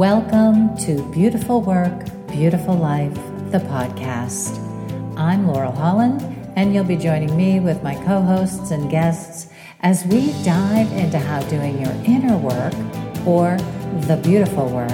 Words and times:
Welcome 0.00 0.78
to 0.78 1.02
Beautiful 1.12 1.60
Work, 1.60 2.06
Beautiful 2.28 2.74
Life, 2.74 3.12
the 3.50 3.58
podcast. 3.58 4.56
I'm 5.18 5.46
Laurel 5.46 5.72
Holland, 5.72 6.22
and 6.56 6.72
you'll 6.72 6.84
be 6.84 6.96
joining 6.96 7.36
me 7.36 7.60
with 7.60 7.82
my 7.82 7.96
co 7.96 8.22
hosts 8.22 8.70
and 8.70 8.90
guests 8.90 9.48
as 9.80 10.06
we 10.06 10.32
dive 10.42 10.90
into 10.92 11.18
how 11.18 11.42
doing 11.50 11.78
your 11.82 11.92
inner 12.06 12.38
work, 12.38 12.72
or 13.26 13.58
the 14.06 14.18
beautiful 14.22 14.70
work, 14.70 14.90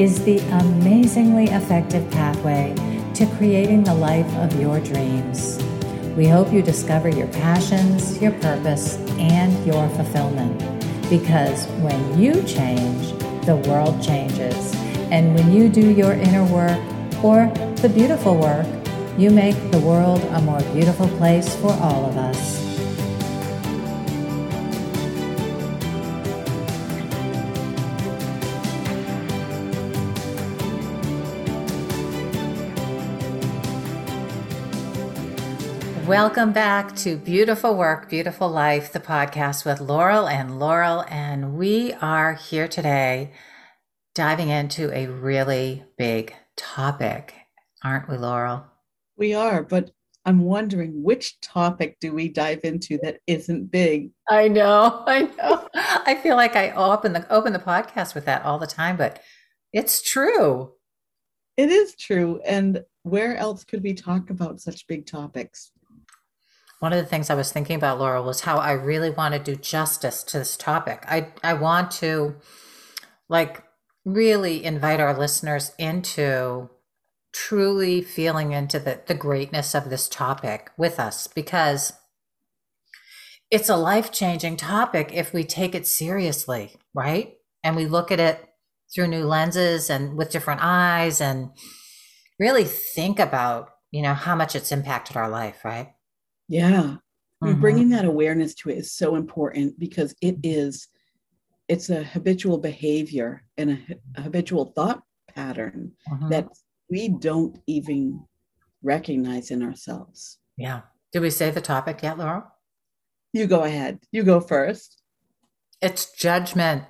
is 0.00 0.24
the 0.24 0.38
amazingly 0.58 1.50
effective 1.50 2.10
pathway 2.10 2.74
to 3.12 3.26
creating 3.36 3.84
the 3.84 3.94
life 3.94 4.34
of 4.36 4.58
your 4.58 4.80
dreams. 4.80 5.62
We 6.16 6.26
hope 6.26 6.50
you 6.50 6.62
discover 6.62 7.10
your 7.10 7.28
passions, 7.28 8.18
your 8.22 8.32
purpose, 8.32 8.96
and 9.18 9.52
your 9.66 9.86
fulfillment. 9.90 10.58
Because 11.10 11.66
when 11.82 12.18
you 12.18 12.42
change, 12.44 13.19
the 13.50 13.56
world 13.68 14.00
changes. 14.00 14.72
And 15.10 15.34
when 15.34 15.50
you 15.50 15.68
do 15.68 15.90
your 15.90 16.12
inner 16.12 16.44
work 16.44 16.78
or 17.24 17.50
the 17.82 17.88
beautiful 17.88 18.36
work, 18.36 18.64
you 19.18 19.28
make 19.30 19.56
the 19.72 19.80
world 19.80 20.22
a 20.38 20.40
more 20.40 20.62
beautiful 20.72 21.08
place 21.18 21.56
for 21.56 21.72
all 21.72 22.06
of 22.06 22.16
us. 22.16 22.59
Welcome 36.10 36.50
back 36.52 36.96
to 36.96 37.16
Beautiful 37.16 37.76
Work, 37.76 38.08
Beautiful 38.10 38.48
Life, 38.48 38.92
the 38.92 38.98
podcast 38.98 39.64
with 39.64 39.80
Laurel 39.80 40.26
and 40.26 40.58
Laurel. 40.58 41.04
And 41.08 41.54
we 41.56 41.92
are 41.92 42.34
here 42.34 42.66
today 42.66 43.30
diving 44.16 44.48
into 44.48 44.92
a 44.92 45.06
really 45.06 45.84
big 45.96 46.34
topic, 46.56 47.32
aren't 47.84 48.08
we, 48.08 48.16
Laurel? 48.16 48.66
We 49.18 49.34
are, 49.34 49.62
but 49.62 49.92
I'm 50.24 50.40
wondering 50.40 51.00
which 51.00 51.40
topic 51.42 51.96
do 52.00 52.12
we 52.12 52.28
dive 52.28 52.64
into 52.64 52.98
that 53.04 53.20
isn't 53.28 53.70
big? 53.70 54.10
I 54.28 54.48
know, 54.48 55.04
I 55.06 55.30
know. 55.38 55.68
I 55.74 56.16
feel 56.16 56.34
like 56.34 56.56
I 56.56 56.72
open 56.72 57.12
the 57.12 57.32
open 57.32 57.52
the 57.52 57.60
podcast 57.60 58.16
with 58.16 58.24
that 58.24 58.44
all 58.44 58.58
the 58.58 58.66
time, 58.66 58.96
but 58.96 59.22
it's 59.72 60.02
true. 60.02 60.72
It 61.56 61.70
is 61.70 61.94
true. 61.94 62.40
And 62.44 62.82
where 63.04 63.36
else 63.36 63.62
could 63.62 63.84
we 63.84 63.94
talk 63.94 64.30
about 64.30 64.60
such 64.60 64.88
big 64.88 65.06
topics? 65.06 65.70
One 66.80 66.92
of 66.94 66.98
the 66.98 67.08
things 67.08 67.30
I 67.30 67.34
was 67.34 67.52
thinking 67.52 67.76
about, 67.76 67.98
Laura, 67.98 68.22
was 68.22 68.40
how 68.40 68.56
I 68.56 68.72
really 68.72 69.10
want 69.10 69.34
to 69.34 69.38
do 69.40 69.54
justice 69.54 70.22
to 70.24 70.38
this 70.38 70.56
topic. 70.56 71.04
I, 71.06 71.28
I 71.44 71.52
want 71.52 71.90
to 71.92 72.36
like 73.28 73.62
really 74.04 74.64
invite 74.64 74.98
our 74.98 75.16
listeners 75.16 75.72
into 75.78 76.70
truly 77.32 78.00
feeling 78.00 78.52
into 78.52 78.78
the, 78.78 79.00
the 79.06 79.14
greatness 79.14 79.74
of 79.74 79.90
this 79.90 80.08
topic 80.08 80.70
with 80.78 80.98
us 80.98 81.26
because 81.26 81.92
it's 83.50 83.68
a 83.68 83.76
life 83.76 84.10
changing 84.10 84.56
topic 84.56 85.10
if 85.12 85.34
we 85.34 85.44
take 85.44 85.74
it 85.74 85.86
seriously, 85.86 86.76
right? 86.94 87.34
And 87.62 87.76
we 87.76 87.86
look 87.86 88.10
at 88.10 88.20
it 88.20 88.42
through 88.92 89.08
new 89.08 89.24
lenses 89.24 89.90
and 89.90 90.16
with 90.16 90.30
different 90.30 90.60
eyes 90.62 91.20
and 91.20 91.50
really 92.38 92.64
think 92.64 93.18
about, 93.18 93.68
you 93.90 94.00
know, 94.00 94.14
how 94.14 94.34
much 94.34 94.56
it's 94.56 94.72
impacted 94.72 95.16
our 95.16 95.28
life, 95.28 95.62
right? 95.62 95.92
Yeah. 96.50 96.96
Mm-hmm. 97.42 97.60
Bringing 97.60 97.88
that 97.90 98.04
awareness 98.04 98.54
to 98.56 98.70
it 98.70 98.78
is 98.78 98.92
so 98.92 99.14
important 99.14 99.78
because 99.78 100.14
it 100.20 100.36
is, 100.42 100.88
it's 101.68 101.88
a 101.88 102.02
habitual 102.02 102.58
behavior 102.58 103.44
and 103.56 103.70
a, 103.70 103.78
a 104.16 104.22
habitual 104.22 104.72
thought 104.76 105.00
pattern 105.34 105.92
mm-hmm. 106.12 106.28
that 106.28 106.48
we 106.90 107.08
don't 107.08 107.56
even 107.66 108.26
recognize 108.82 109.52
in 109.52 109.62
ourselves. 109.62 110.38
Yeah. 110.56 110.82
Did 111.12 111.22
we 111.22 111.30
say 111.30 111.50
the 111.50 111.60
topic 111.60 112.02
yet, 112.02 112.18
Laurel? 112.18 112.44
You 113.32 113.46
go 113.46 113.62
ahead. 113.62 114.00
You 114.10 114.24
go 114.24 114.40
first. 114.40 115.00
It's 115.80 116.12
judgment. 116.12 116.82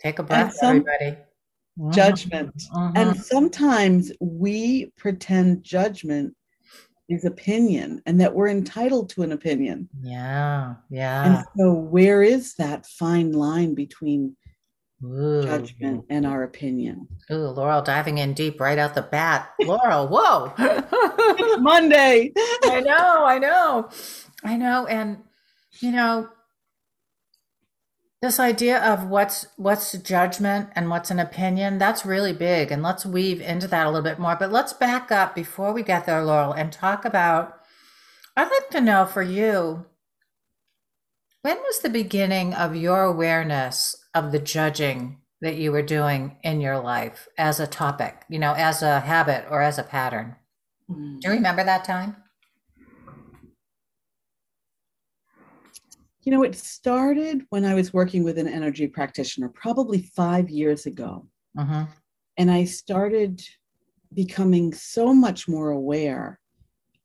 Take 0.00 0.18
a 0.18 0.24
breath, 0.24 0.54
some, 0.54 0.84
everybody. 0.88 1.16
Judgment. 1.90 2.54
Mm-hmm. 2.74 2.96
And 2.96 3.16
sometimes 3.16 4.12
we 4.20 4.92
pretend 4.98 5.62
judgment 5.62 6.35
his 7.08 7.24
opinion 7.24 8.02
and 8.06 8.20
that 8.20 8.34
we're 8.34 8.48
entitled 8.48 9.10
to 9.10 9.22
an 9.22 9.32
opinion. 9.32 9.88
Yeah, 10.00 10.74
yeah. 10.90 11.24
And 11.24 11.44
so, 11.56 11.72
where 11.72 12.22
is 12.22 12.54
that 12.54 12.86
fine 12.86 13.32
line 13.32 13.74
between 13.74 14.36
Ooh. 15.04 15.42
judgment 15.42 16.04
and 16.10 16.26
our 16.26 16.42
opinion? 16.42 17.06
Ooh, 17.30 17.48
Laurel 17.48 17.82
diving 17.82 18.18
in 18.18 18.34
deep 18.34 18.60
right 18.60 18.78
out 18.78 18.94
the 18.94 19.02
bat. 19.02 19.50
Laurel, 19.62 20.08
whoa. 20.08 20.52
it's 20.58 21.60
Monday. 21.60 22.32
I 22.64 22.80
know, 22.80 23.24
I 23.24 23.38
know, 23.38 23.88
I 24.44 24.56
know. 24.56 24.86
And, 24.86 25.18
you 25.80 25.92
know, 25.92 26.28
this 28.22 28.40
idea 28.40 28.82
of 28.82 29.06
what's 29.06 29.46
what's 29.56 29.92
judgment 29.92 30.70
and 30.74 30.88
what's 30.88 31.10
an 31.10 31.18
opinion 31.18 31.78
that's 31.78 32.06
really 32.06 32.32
big. 32.32 32.72
And 32.72 32.82
let's 32.82 33.04
weave 33.06 33.40
into 33.40 33.68
that 33.68 33.86
a 33.86 33.90
little 33.90 34.02
bit 34.02 34.18
more. 34.18 34.36
But 34.38 34.50
let's 34.50 34.72
back 34.72 35.12
up 35.12 35.34
before 35.34 35.72
we 35.72 35.82
get 35.82 36.06
there 36.06 36.24
laurel 36.24 36.52
and 36.52 36.72
talk 36.72 37.04
about 37.04 37.60
i'd 38.36 38.50
like 38.50 38.70
to 38.70 38.80
know 38.80 39.04
for 39.04 39.22
you 39.22 39.86
when 41.42 41.56
was 41.58 41.80
the 41.80 41.88
beginning 41.88 42.52
of 42.52 42.76
your 42.76 43.02
awareness 43.02 43.96
of 44.14 44.32
the 44.32 44.38
judging 44.38 45.18
that 45.40 45.56
you 45.56 45.70
were 45.70 45.82
doing 45.82 46.36
in 46.42 46.60
your 46.60 46.78
life 46.78 47.28
as 47.38 47.58
a 47.60 47.66
topic 47.66 48.22
you 48.28 48.38
know 48.38 48.52
as 48.54 48.82
a 48.82 49.00
habit 49.00 49.44
or 49.50 49.62
as 49.62 49.78
a 49.78 49.82
pattern? 49.82 50.36
Mm. 50.90 51.20
do 51.20 51.28
you 51.28 51.34
remember 51.34 51.64
that 51.64 51.84
time 51.84 52.16
You 56.26 56.32
know, 56.32 56.42
it 56.42 56.56
started 56.56 57.46
when 57.50 57.64
I 57.64 57.74
was 57.74 57.94
working 57.94 58.24
with 58.24 58.36
an 58.36 58.48
energy 58.48 58.88
practitioner, 58.88 59.48
probably 59.48 60.02
five 60.02 60.50
years 60.50 60.84
ago. 60.84 61.28
Uh-huh. 61.56 61.86
And 62.36 62.50
I 62.50 62.64
started 62.64 63.40
becoming 64.12 64.74
so 64.74 65.14
much 65.14 65.46
more 65.46 65.70
aware 65.70 66.40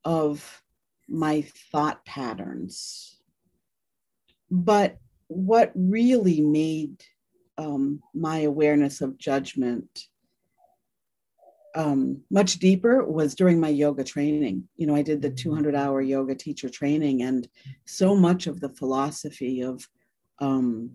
of 0.04 0.64
my 1.08 1.44
thought 1.72 2.04
patterns. 2.04 3.22
But 4.50 4.98
what 5.28 5.72
really 5.76 6.42
made 6.42 7.04
um, 7.60 8.02
my 8.16 8.40
awareness 8.40 9.02
of 9.02 9.20
judgment 9.20 10.08
um, 11.76 12.22
much 12.30 12.60
deeper 12.60 13.06
was 13.06 13.36
during 13.36 13.60
my 13.60 13.70
yoga 13.70 14.04
training. 14.04 14.68
You 14.76 14.88
know, 14.88 14.96
I 14.96 15.02
did 15.02 15.22
the 15.22 15.30
mm-hmm. 15.30 15.50
200 15.50 15.76
hour 15.76 16.02
yoga 16.02 16.36
teacher 16.36 16.70
training, 16.70 17.24
and 17.24 17.48
so 17.86 18.16
much 18.16 18.48
of 18.48 18.60
the 18.60 18.70
philosophy 18.70 19.62
of 19.62 19.88
um, 20.40 20.92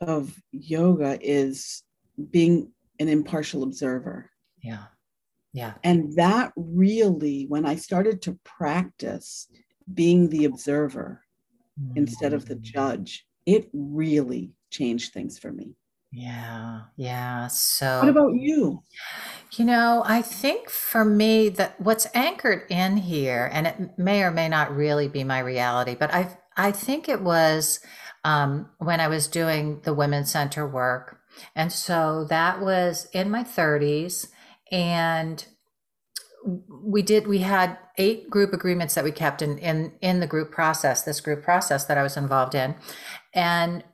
of 0.00 0.36
yoga 0.52 1.18
is 1.20 1.82
being 2.30 2.72
an 2.98 3.08
impartial 3.08 3.62
observer. 3.62 4.30
Yeah. 4.62 4.84
Yeah. 5.52 5.74
And 5.84 6.14
that 6.16 6.52
really, 6.56 7.46
when 7.48 7.66
I 7.66 7.76
started 7.76 8.22
to 8.22 8.38
practice 8.44 9.48
being 9.92 10.28
the 10.28 10.46
observer 10.46 11.22
mm-hmm. 11.80 11.98
instead 11.98 12.32
of 12.32 12.46
the 12.46 12.56
mm. 12.56 12.62
judge, 12.62 13.26
it 13.44 13.68
really 13.72 14.52
changed 14.70 15.12
things 15.12 15.38
for 15.38 15.52
me. 15.52 15.76
Yeah, 16.12 16.82
yeah. 16.96 17.46
So, 17.46 18.00
what 18.00 18.08
about 18.10 18.34
you? 18.34 18.82
You 19.52 19.64
know, 19.64 20.02
I 20.04 20.20
think 20.20 20.68
for 20.68 21.06
me 21.06 21.48
that 21.50 21.80
what's 21.80 22.06
anchored 22.14 22.64
in 22.68 22.98
here, 22.98 23.48
and 23.50 23.66
it 23.66 23.98
may 23.98 24.22
or 24.22 24.30
may 24.30 24.48
not 24.48 24.76
really 24.76 25.08
be 25.08 25.24
my 25.24 25.38
reality, 25.38 25.96
but 25.98 26.12
I 26.12 26.36
I 26.54 26.70
think 26.70 27.08
it 27.08 27.22
was 27.22 27.80
um, 28.24 28.68
when 28.76 29.00
I 29.00 29.08
was 29.08 29.26
doing 29.26 29.80
the 29.84 29.94
women's 29.94 30.30
center 30.30 30.68
work, 30.68 31.18
and 31.56 31.72
so 31.72 32.26
that 32.28 32.60
was 32.60 33.08
in 33.14 33.30
my 33.30 33.42
30s, 33.42 34.26
and 34.70 35.46
we 36.68 37.00
did 37.00 37.26
we 37.26 37.38
had 37.38 37.78
eight 37.96 38.28
group 38.28 38.52
agreements 38.52 38.94
that 38.94 39.04
we 39.04 39.12
kept 39.12 39.40
in 39.40 39.56
in 39.58 39.92
in 40.00 40.20
the 40.20 40.26
group 40.26 40.50
process 40.50 41.02
this 41.02 41.20
group 41.20 41.42
process 41.42 41.84
that 41.84 41.96
i 41.96 42.02
was 42.02 42.16
involved 42.16 42.54
in 42.54 42.74
and 43.32 43.84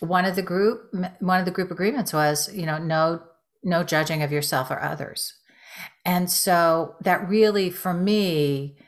one 0.00 0.24
of 0.24 0.36
the 0.36 0.42
group 0.42 0.92
one 1.20 1.38
of 1.38 1.44
the 1.44 1.50
group 1.50 1.70
agreements 1.70 2.12
was 2.12 2.52
you 2.54 2.66
know 2.66 2.78
no 2.78 3.22
no 3.62 3.84
judging 3.84 4.22
of 4.22 4.32
yourself 4.32 4.70
or 4.70 4.80
others. 4.80 5.34
And 6.04 6.30
so 6.30 6.96
that 7.02 7.28
really 7.28 7.70
for 7.70 7.92
me 7.92 8.78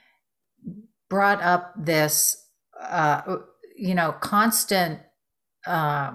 brought 1.08 1.42
up 1.42 1.74
this 1.76 2.36
uh, 2.80 3.36
you 3.76 3.94
know 3.94 4.12
constant 4.12 5.00
uh, 5.66 6.14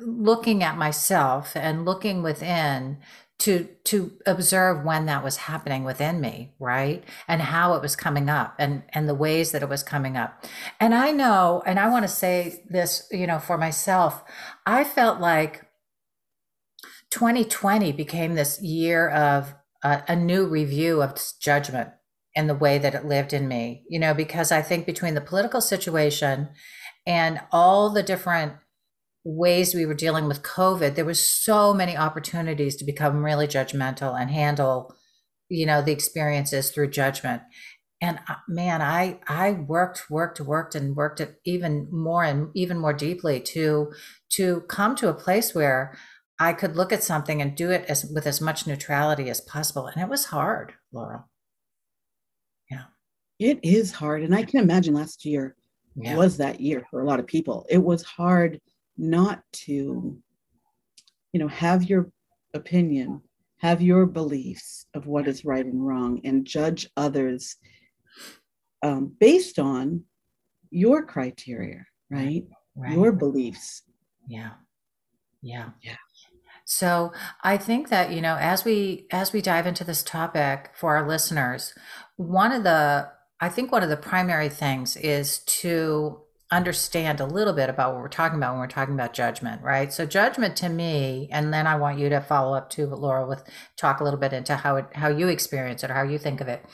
looking 0.00 0.62
at 0.62 0.76
myself 0.76 1.52
and 1.54 1.84
looking 1.84 2.22
within 2.22 2.98
to 3.38 3.68
to 3.84 4.12
observe 4.26 4.84
when 4.84 5.06
that 5.06 5.24
was 5.24 5.36
happening 5.36 5.84
within 5.84 6.20
me 6.20 6.54
right? 6.58 7.04
And 7.26 7.42
how 7.42 7.74
it 7.74 7.82
was 7.82 7.96
coming 7.96 8.30
up 8.30 8.54
and 8.58 8.84
and 8.90 9.08
the 9.08 9.14
ways 9.14 9.52
that 9.52 9.62
it 9.62 9.68
was 9.68 9.82
coming 9.82 10.16
up. 10.16 10.44
And 10.80 10.94
i 10.94 11.10
know 11.10 11.62
and 11.66 11.78
i 11.78 11.88
want 11.88 12.04
to 12.04 12.08
say 12.08 12.64
this 12.68 13.06
you 13.10 13.26
know 13.26 13.38
for 13.38 13.58
myself 13.58 14.22
i 14.66 14.84
felt 14.84 15.20
like 15.20 15.66
2020 17.10 17.92
became 17.92 18.34
this 18.34 18.60
year 18.60 19.08
of 19.08 19.54
a 19.84 20.16
new 20.16 20.46
review 20.46 21.02
of 21.02 21.14
judgment 21.40 21.90
and 22.34 22.48
the 22.48 22.54
way 22.54 22.78
that 22.78 22.94
it 22.94 23.04
lived 23.04 23.32
in 23.32 23.46
me, 23.46 23.84
you 23.88 23.98
know, 23.98 24.14
because 24.14 24.50
I 24.50 24.62
think 24.62 24.86
between 24.86 25.14
the 25.14 25.20
political 25.20 25.60
situation 25.60 26.48
and 27.06 27.40
all 27.52 27.90
the 27.90 28.02
different 28.02 28.54
ways 29.24 29.74
we 29.74 29.86
were 29.86 29.94
dealing 29.94 30.26
with 30.28 30.42
COVID, 30.42 30.94
there 30.94 31.04
was 31.04 31.24
so 31.24 31.72
many 31.72 31.96
opportunities 31.96 32.76
to 32.76 32.84
become 32.84 33.24
really 33.24 33.48
judgmental 33.48 34.20
and 34.20 34.30
handle, 34.30 34.94
you 35.48 35.66
know, 35.66 35.80
the 35.80 35.92
experiences 35.92 36.70
through 36.70 36.90
judgment. 36.90 37.42
And 38.00 38.18
uh, 38.28 38.34
man, 38.46 38.82
I 38.82 39.20
I 39.26 39.52
worked, 39.52 40.10
worked, 40.10 40.40
worked, 40.40 40.74
and 40.74 40.94
worked 40.94 41.20
it 41.20 41.40
even 41.44 41.88
more 41.90 42.22
and 42.22 42.50
even 42.54 42.78
more 42.78 42.92
deeply 42.92 43.40
to 43.40 43.92
to 44.30 44.60
come 44.62 44.94
to 44.96 45.08
a 45.08 45.14
place 45.14 45.54
where 45.54 45.96
I 46.38 46.52
could 46.52 46.76
look 46.76 46.92
at 46.92 47.02
something 47.02 47.40
and 47.40 47.56
do 47.56 47.70
it 47.70 47.84
as 47.88 48.04
with 48.04 48.26
as 48.26 48.40
much 48.40 48.66
neutrality 48.66 49.30
as 49.30 49.40
possible. 49.40 49.86
And 49.86 50.02
it 50.02 50.08
was 50.08 50.26
hard, 50.26 50.74
Laurel. 50.92 51.30
Yeah. 52.70 52.84
It 53.38 53.60
is 53.62 53.92
hard. 53.92 54.22
And 54.22 54.34
I 54.34 54.42
can 54.42 54.60
imagine 54.60 54.94
last 54.94 55.24
year 55.24 55.56
yeah. 55.94 56.16
was 56.16 56.36
that 56.38 56.60
year 56.60 56.84
for 56.90 57.00
a 57.00 57.04
lot 57.06 57.20
of 57.20 57.26
people. 57.26 57.64
It 57.70 57.82
was 57.82 58.02
hard 58.02 58.60
not 58.96 59.42
to, 59.52 60.16
you 61.32 61.40
know, 61.40 61.48
have 61.48 61.84
your 61.84 62.10
opinion, 62.54 63.20
have 63.58 63.82
your 63.82 64.06
beliefs 64.06 64.86
of 64.94 65.06
what 65.06 65.26
is 65.28 65.44
right 65.44 65.64
and 65.64 65.86
wrong, 65.86 66.20
and 66.24 66.44
judge 66.44 66.88
others 66.96 67.56
um, 68.82 69.12
based 69.18 69.58
on 69.58 70.04
your 70.70 71.04
criteria, 71.04 71.84
right? 72.10 72.44
right? 72.76 72.92
Your 72.92 73.12
beliefs. 73.12 73.82
Yeah. 74.28 74.50
Yeah. 75.42 75.70
Yeah. 75.82 75.96
So 76.64 77.12
I 77.42 77.56
think 77.56 77.88
that, 77.90 78.10
you 78.10 78.20
know, 78.20 78.36
as 78.40 78.64
we 78.64 79.06
as 79.10 79.32
we 79.32 79.42
dive 79.42 79.66
into 79.66 79.84
this 79.84 80.02
topic 80.02 80.70
for 80.74 80.96
our 80.96 81.06
listeners, 81.06 81.74
one 82.16 82.52
of 82.52 82.64
the 82.64 83.08
I 83.40 83.48
think 83.50 83.70
one 83.70 83.82
of 83.82 83.90
the 83.90 83.96
primary 83.96 84.48
things 84.48 84.96
is 84.96 85.40
to 85.40 86.23
understand 86.54 87.20
a 87.20 87.26
little 87.26 87.52
bit 87.52 87.68
about 87.68 87.92
what 87.92 88.02
we're 88.02 88.08
talking 88.08 88.38
about 88.38 88.52
when 88.52 88.60
we're 88.60 88.66
talking 88.66 88.94
about 88.94 89.12
judgment, 89.12 89.62
right? 89.62 89.92
So 89.92 90.06
judgment 90.06 90.56
to 90.56 90.68
me, 90.68 91.28
and 91.32 91.52
then 91.52 91.66
I 91.66 91.76
want 91.76 91.98
you 91.98 92.08
to 92.10 92.20
follow 92.20 92.56
up 92.56 92.70
too, 92.70 92.86
Laura, 92.86 93.26
with 93.26 93.42
talk 93.76 94.00
a 94.00 94.04
little 94.04 94.18
bit 94.18 94.32
into 94.32 94.56
how 94.56 94.76
it 94.76 94.86
how 94.94 95.08
you 95.08 95.28
experience 95.28 95.82
it 95.82 95.90
or 95.90 95.94
how 95.94 96.02
you 96.02 96.18
think 96.18 96.40
of 96.40 96.48
it. 96.48 96.64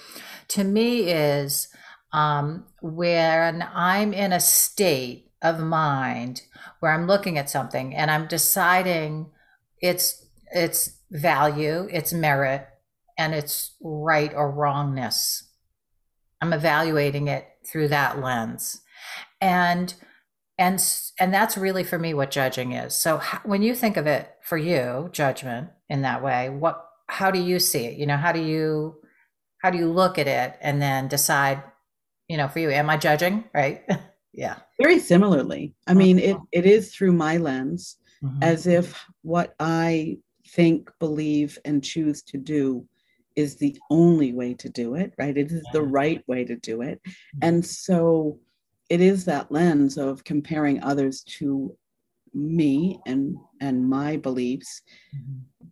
To 0.49 0.65
me 0.65 1.11
is 1.11 1.69
um, 2.12 2.67
when 2.82 3.67
I'm 3.75 4.12
in 4.12 4.32
a 4.32 4.41
state 4.41 5.31
of 5.43 5.61
mind 5.61 6.43
where 6.81 6.93
I'm 6.93 7.06
looking 7.06 7.38
at 7.38 7.49
something 7.49 7.94
and 7.94 8.11
I'm 8.11 8.26
deciding 8.26 9.31
its 9.81 10.26
its 10.53 10.99
value, 11.11 11.88
its 11.91 12.12
merit, 12.12 12.69
and 13.17 13.35
its 13.35 13.75
right 13.81 14.33
or 14.35 14.50
wrongness. 14.50 15.44
I'm 16.41 16.53
evaluating 16.53 17.29
it 17.29 17.47
through 17.71 17.88
that 17.88 18.21
lens. 18.21 18.80
And 19.40 19.94
and 20.58 20.82
and 21.19 21.32
that's 21.32 21.56
really 21.56 21.84
for 21.84 21.98
me 21.98 22.12
what 22.14 22.31
judging 22.31 22.72
is. 22.72 22.94
So 22.94 23.16
how, 23.16 23.40
when 23.44 23.62
you 23.62 23.75
think 23.75 23.96
of 23.96 24.06
it 24.06 24.31
for 24.42 24.58
you, 24.58 25.08
judgment 25.12 25.70
in 25.88 26.02
that 26.02 26.22
way, 26.22 26.50
what 26.50 26.87
how 27.08 27.31
do 27.31 27.40
you 27.40 27.58
see 27.58 27.87
it? 27.87 27.96
You 27.96 28.06
know, 28.06 28.16
how 28.16 28.32
do 28.32 28.40
you 28.40 29.00
how 29.62 29.70
do 29.70 29.78
you 29.78 29.90
look 29.90 30.19
at 30.19 30.26
it 30.26 30.56
and 30.60 30.81
then 30.81 31.08
decide, 31.08 31.62
you 32.28 32.37
know, 32.37 32.48
for 32.48 32.58
you, 32.58 32.70
am 32.70 32.90
I 32.90 32.96
judging, 32.96 33.44
right? 33.54 33.82
yeah. 34.32 34.56
Very 34.81 34.98
similarly. 34.98 35.75
I 35.87 35.94
mean, 35.94 36.19
it 36.19 36.37
it 36.52 36.66
is 36.66 36.94
through 36.94 37.12
my 37.12 37.38
lens 37.38 37.96
mm-hmm. 38.22 38.42
as 38.42 38.66
if 38.66 39.02
what 39.22 39.54
I 39.60 40.19
think, 40.48 40.90
believe, 40.98 41.58
and 41.64 41.82
choose 41.82 42.22
to 42.22 42.38
do 42.38 42.87
is 43.37 43.56
the 43.56 43.78
only 43.90 44.32
way 44.32 44.54
to 44.54 44.69
do 44.69 44.94
it, 44.94 45.14
right? 45.19 45.37
It 45.37 45.52
is 45.52 45.64
the 45.72 45.82
right 45.82 46.22
way 46.26 46.44
to 46.44 46.56
do 46.56 46.82
it. 46.82 47.00
Mm-hmm. 47.06 47.38
And 47.42 47.66
so 47.66 48.38
it 48.90 49.00
is 49.00 49.25
that 49.25 49.52
lens 49.52 49.96
of 49.96 50.25
comparing 50.25 50.82
others 50.82 51.22
to 51.22 51.75
me 52.34 53.00
and 53.06 53.37
and 53.60 53.88
my 53.88 54.16
beliefs. 54.16 54.82
Mm-hmm. 55.16 55.69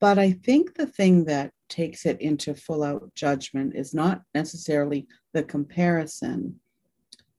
But 0.00 0.18
I 0.18 0.32
think 0.32 0.74
the 0.74 0.86
thing 0.86 1.24
that 1.24 1.52
takes 1.68 2.06
it 2.06 2.20
into 2.20 2.54
full 2.54 2.82
out 2.82 3.14
judgment 3.14 3.74
is 3.74 3.92
not 3.94 4.22
necessarily 4.34 5.06
the 5.32 5.42
comparison, 5.42 6.60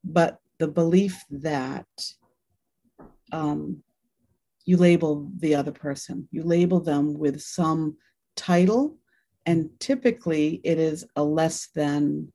but 0.03 0.39
the 0.59 0.67
belief 0.67 1.23
that 1.29 1.87
um, 3.31 3.83
you 4.65 4.77
label 4.77 5.31
the 5.39 5.55
other 5.55 5.71
person. 5.71 6.27
You 6.31 6.43
label 6.43 6.79
them 6.79 7.13
with 7.17 7.41
some 7.41 7.97
title, 8.35 8.97
and 9.47 9.69
typically 9.79 10.61
it 10.63 10.77
is 10.77 11.05
a 11.15 11.23
less 11.23 11.69
than 11.73 12.31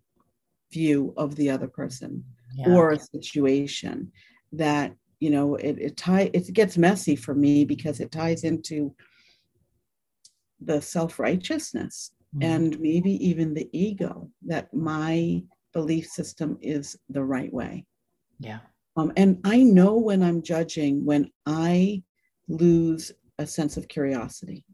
view 0.73 1.15
of 1.17 1.37
the 1.37 1.51
other 1.51 1.69
person 1.69 2.25
yeah. 2.55 2.69
or 2.69 2.93
a 2.93 2.99
situation 2.99 4.11
that 4.53 4.95
you 5.21 5.31
know 5.31 5.57
it 5.57 5.79
it 5.79 5.97
tie 5.97 6.31
it 6.33 6.53
gets 6.53 6.79
messy 6.79 7.17
for 7.17 7.35
me 7.35 7.65
because 7.65 8.01
it 8.01 8.13
ties 8.13 8.45
into 8.45 8.95
the 10.61 10.81
self-righteousness 10.81 12.13
mm-hmm. 12.35 12.51
and 12.51 12.81
maybe 12.81 13.13
even 13.27 13.55
the 13.55 13.69
ego 13.73 14.31
that 14.47 14.73
my 14.73 15.43
belief 15.73 16.07
system 16.07 16.57
is 16.61 16.97
the 17.11 17.23
right 17.23 17.53
way 17.53 17.85
yeah 18.39 18.59
um, 18.97 19.13
and 19.17 19.39
i 19.45 19.63
know 19.63 19.95
when 19.95 20.23
i'm 20.23 20.43
judging 20.43 21.05
when 21.05 21.31
i 21.47 22.03
lose 22.49 23.13
a 23.39 23.47
sense 23.47 23.77
of 23.77 23.89
curiosity. 23.89 24.65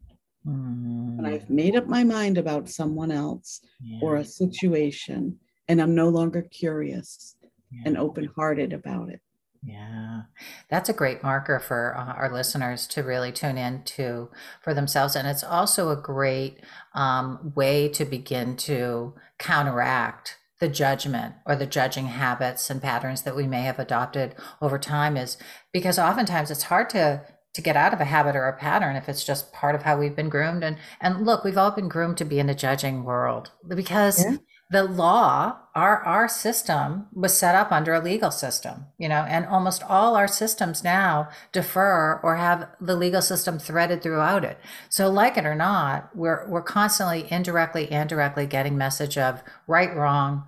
Mm. 0.47 1.17
When 1.17 1.27
I've 1.27 1.49
made 1.51 1.77
up 1.77 1.87
my 1.87 2.05
mind 2.05 2.39
about 2.39 2.69
someone 2.69 3.11
else 3.11 3.61
yeah. 3.81 3.99
or 4.03 4.17
a 4.17 4.25
situation, 4.25 5.39
and 5.69 5.81
I'm 5.81 5.95
no 5.95 6.09
longer 6.09 6.43
curious 6.43 7.37
yeah. 7.73 7.83
and 7.87 7.97
open 7.97 8.31
hearted 8.37 8.73
about 8.73 9.09
it. 9.09 9.21
Yeah, 9.65 10.23
that's 10.69 10.89
a 10.89 10.95
great 10.95 11.23
marker 11.23 11.61
for 11.61 11.97
uh, 11.97 12.15
our 12.15 12.33
listeners 12.33 12.87
to 12.89 13.03
really 13.03 13.31
tune 13.31 13.57
in 13.57 13.85
to 13.85 14.29
for 14.61 14.75
themselves. 14.75 15.15
And 15.15 15.29
it's 15.29 15.45
also 15.45 15.91
a 15.91 15.97
great 15.97 16.59
um, 16.95 17.53
way 17.55 17.89
to 17.91 18.05
begin 18.05 18.57
to 18.57 19.15
counteract 19.39 20.39
the 20.59 20.69
judgment 20.69 21.35
or 21.45 21.57
the 21.57 21.67
judging 21.67 22.07
habits 22.07 22.71
and 22.71 22.81
patterns 22.81 23.23
that 23.23 23.35
we 23.37 23.47
may 23.47 23.63
have 23.63 23.81
adopted 23.81 24.35
over 24.61 24.79
time 24.79 25.17
is 25.17 25.37
because 25.73 25.99
oftentimes 25.99 26.53
it's 26.53 26.63
hard 26.65 26.89
to 26.91 27.21
to 27.53 27.61
get 27.61 27.77
out 27.77 27.93
of 27.93 28.01
a 28.01 28.05
habit 28.05 28.37
or 28.37 28.47
a 28.47 28.57
pattern 28.57 28.95
if 28.95 29.09
it's 29.09 29.25
just 29.25 29.53
part 29.53 29.75
of 29.75 29.83
how 29.83 29.99
we've 29.99 30.15
been 30.15 30.29
groomed 30.29 30.63
and 30.63 30.77
and 31.01 31.27
look 31.27 31.43
we've 31.43 31.59
all 31.59 31.73
been 31.73 31.89
groomed 31.89 32.17
to 32.17 32.25
be 32.25 32.39
in 32.39 32.49
a 32.49 32.55
judging 32.55 33.03
world 33.03 33.51
because 33.67 34.25
yeah. 34.25 34.37
The 34.73 34.83
law 34.83 35.59
our 35.75 36.03
our 36.03 36.27
system 36.29 37.07
was 37.13 37.37
set 37.37 37.55
up 37.55 37.71
under 37.71 37.93
a 37.93 38.01
legal 38.01 38.31
system 38.31 38.87
you 38.99 39.09
know 39.09 39.25
and 39.29 39.47
almost 39.47 39.83
all 39.85 40.17
our 40.17 40.27
systems 40.27 40.83
now 40.83 41.29
defer 41.53 42.19
or 42.23 42.37
have 42.37 42.69
the 42.81 42.97
legal 42.97 43.23
system 43.23 43.59
threaded 43.59 44.03
throughout 44.03 44.45
it 44.45 44.59
so 44.89 45.09
like 45.09 45.37
it 45.37 45.47
or 45.47 45.55
not 45.55 46.11
we're 46.17 46.49
we're 46.49 46.63
constantly 46.63 47.31
indirectly 47.31 47.91
and 47.91 48.09
directly 48.09 48.47
getting 48.47 48.77
message 48.77 49.19
of 49.19 49.43
right 49.67 49.95
wrong 49.95 50.45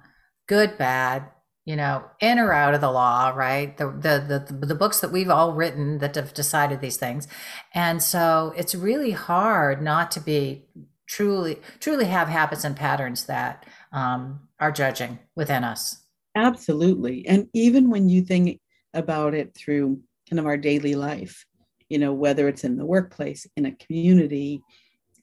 good 0.49 0.77
bad 0.79 1.31
you 1.67 1.77
know, 1.77 2.05
in 2.21 2.39
or 2.39 2.53
out 2.53 2.75
of 2.75 2.83
the 2.83 2.91
law, 2.91 3.33
right? 3.35 3.77
The, 3.79 3.87
the, 3.87 4.45
the, 4.51 4.67
the 4.67 4.75
books 4.75 5.01
that 5.01 5.11
we've 5.11 5.31
all 5.31 5.55
written 5.55 5.99
that 5.99 6.15
have 6.15 6.35
decided 6.35 6.81
these 6.81 6.99
things. 6.99 7.27
And 7.73 8.03
so 8.03 8.53
it's 8.55 8.75
really 8.75 9.13
hard 9.13 9.81
not 9.81 10.11
to 10.11 10.21
be 10.21 10.67
truly, 11.07 11.61
truly 11.81 12.05
have 12.07 12.29
habits 12.29 12.65
and 12.65 12.77
patterns 12.77 13.25
that 13.27 13.65
um, 13.95 14.41
are 14.61 14.73
judging 14.73 15.19
within 15.37 15.65
us. 15.65 16.05
Absolutely. 16.35 17.27
And 17.27 17.49
even 17.55 17.89
when 17.89 18.09
you 18.09 18.21
think 18.21 18.61
about 18.93 19.35
it 19.35 19.55
through 19.55 20.01
kind 20.29 20.39
of 20.39 20.47
our 20.47 20.59
daily 20.59 20.95
life, 20.95 21.47
you 21.89 21.99
know, 21.99 22.13
whether 22.13 22.49
it's 22.49 22.65
in 22.65 22.77
the 22.77 22.85
workplace, 22.85 23.47
in 23.57 23.67
a 23.67 23.73
community, 23.73 24.61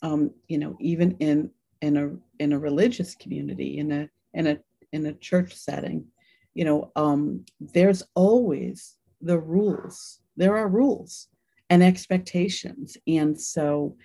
um, 0.01 0.31
you 0.47 0.57
know, 0.57 0.75
even 0.79 1.11
in 1.17 1.51
in 1.81 1.97
a 1.97 2.11
in 2.41 2.53
a 2.53 2.59
religious 2.59 3.13
community, 3.13 3.77
in 3.77 3.91
a 3.91 4.09
in 4.33 4.47
a 4.47 4.57
in 4.93 5.05
a 5.05 5.13
church 5.13 5.53
setting, 5.53 6.05
you 6.53 6.65
know, 6.65 6.91
um, 6.95 7.45
there's 7.59 8.03
always 8.15 8.95
the 9.21 9.39
rules. 9.39 10.19
There 10.37 10.57
are 10.57 10.67
rules 10.67 11.27
and 11.69 11.83
expectations. 11.83 12.97
And 13.07 13.39
so 13.39 13.95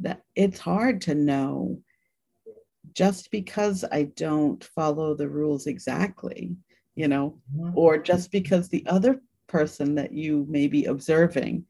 that 0.00 0.22
it's 0.34 0.58
hard 0.58 1.00
to 1.02 1.14
know 1.14 1.80
just 2.94 3.30
because 3.30 3.84
I 3.90 4.04
don't 4.16 4.62
follow 4.62 5.14
the 5.14 5.28
rules 5.28 5.66
exactly, 5.66 6.56
you 6.94 7.08
know, 7.08 7.38
mm-hmm. 7.54 7.76
or 7.76 7.98
just 7.98 8.30
because 8.30 8.68
the 8.68 8.84
other 8.86 9.20
person 9.48 9.94
that 9.96 10.12
you 10.12 10.46
may 10.48 10.66
be 10.66 10.86
observing 10.86 11.66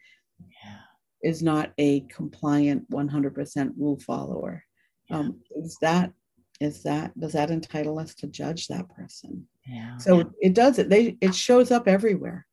yeah. 0.65 0.79
is 1.23 1.43
not 1.43 1.73
a 1.79 2.01
compliant 2.03 2.89
100% 2.91 3.73
rule 3.77 3.99
follower. 4.01 4.65
Yeah. 5.09 5.19
Um, 5.19 5.41
is 5.57 5.77
that 5.83 6.13
is 6.61 6.85
that 6.85 7.19
does 7.19 7.33
that 7.33 7.51
entitle 7.51 7.99
us 7.99 8.15
to 8.17 8.29
judge 8.29 8.69
that 8.69 8.89
person? 8.89 9.49
Yeah. 9.67 9.97
So 9.99 10.33
it 10.41 10.55
does 10.55 10.79
it. 10.79 10.89
They 10.89 11.17
it 11.21 11.35
shows 11.35 11.73
up 11.73 11.89
everywhere. 11.89 12.47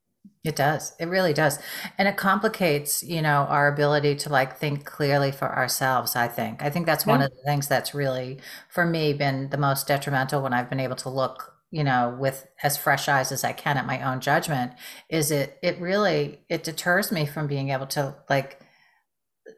It 0.46 0.56
does. 0.56 0.94
It 1.00 1.08
really 1.08 1.34
does. 1.34 1.60
And 1.98 2.08
it 2.08 2.16
complicates, 2.16 3.04
you 3.04 3.22
know, 3.22 3.46
our 3.50 3.68
ability 3.68 4.16
to 4.16 4.30
like 4.30 4.58
think 4.58 4.86
clearly 4.86 5.32
for 5.34 5.54
ourselves, 5.54 6.16
I 6.16 6.30
think. 6.30 6.62
I 6.62 6.70
think 6.70 6.86
that's 6.86 7.06
yeah. 7.06 7.12
one 7.12 7.22
of 7.22 7.30
the 7.30 7.44
things 7.46 7.68
that's 7.68 7.94
really 7.94 8.40
for 8.70 8.86
me 8.86 9.12
been 9.12 9.50
the 9.50 9.58
most 9.58 9.86
detrimental 9.86 10.42
when 10.42 10.54
I've 10.54 10.70
been 10.70 10.80
able 10.80 10.96
to 10.98 11.10
look, 11.10 11.56
you 11.72 11.84
know, 11.84 12.16
with 12.18 12.48
as 12.64 12.78
fresh 12.78 13.10
eyes 13.10 13.34
as 13.34 13.44
I 13.44 13.52
can 13.52 13.76
at 13.78 13.86
my 13.86 14.02
own 14.02 14.22
judgment 14.22 14.72
is 15.10 15.30
it 15.30 15.60
it 15.62 15.80
really 15.82 16.40
it 16.48 16.64
deters 16.64 17.12
me 17.12 17.26
from 17.26 17.48
being 17.48 17.70
able 17.70 17.88
to 17.88 18.16
like 18.30 18.62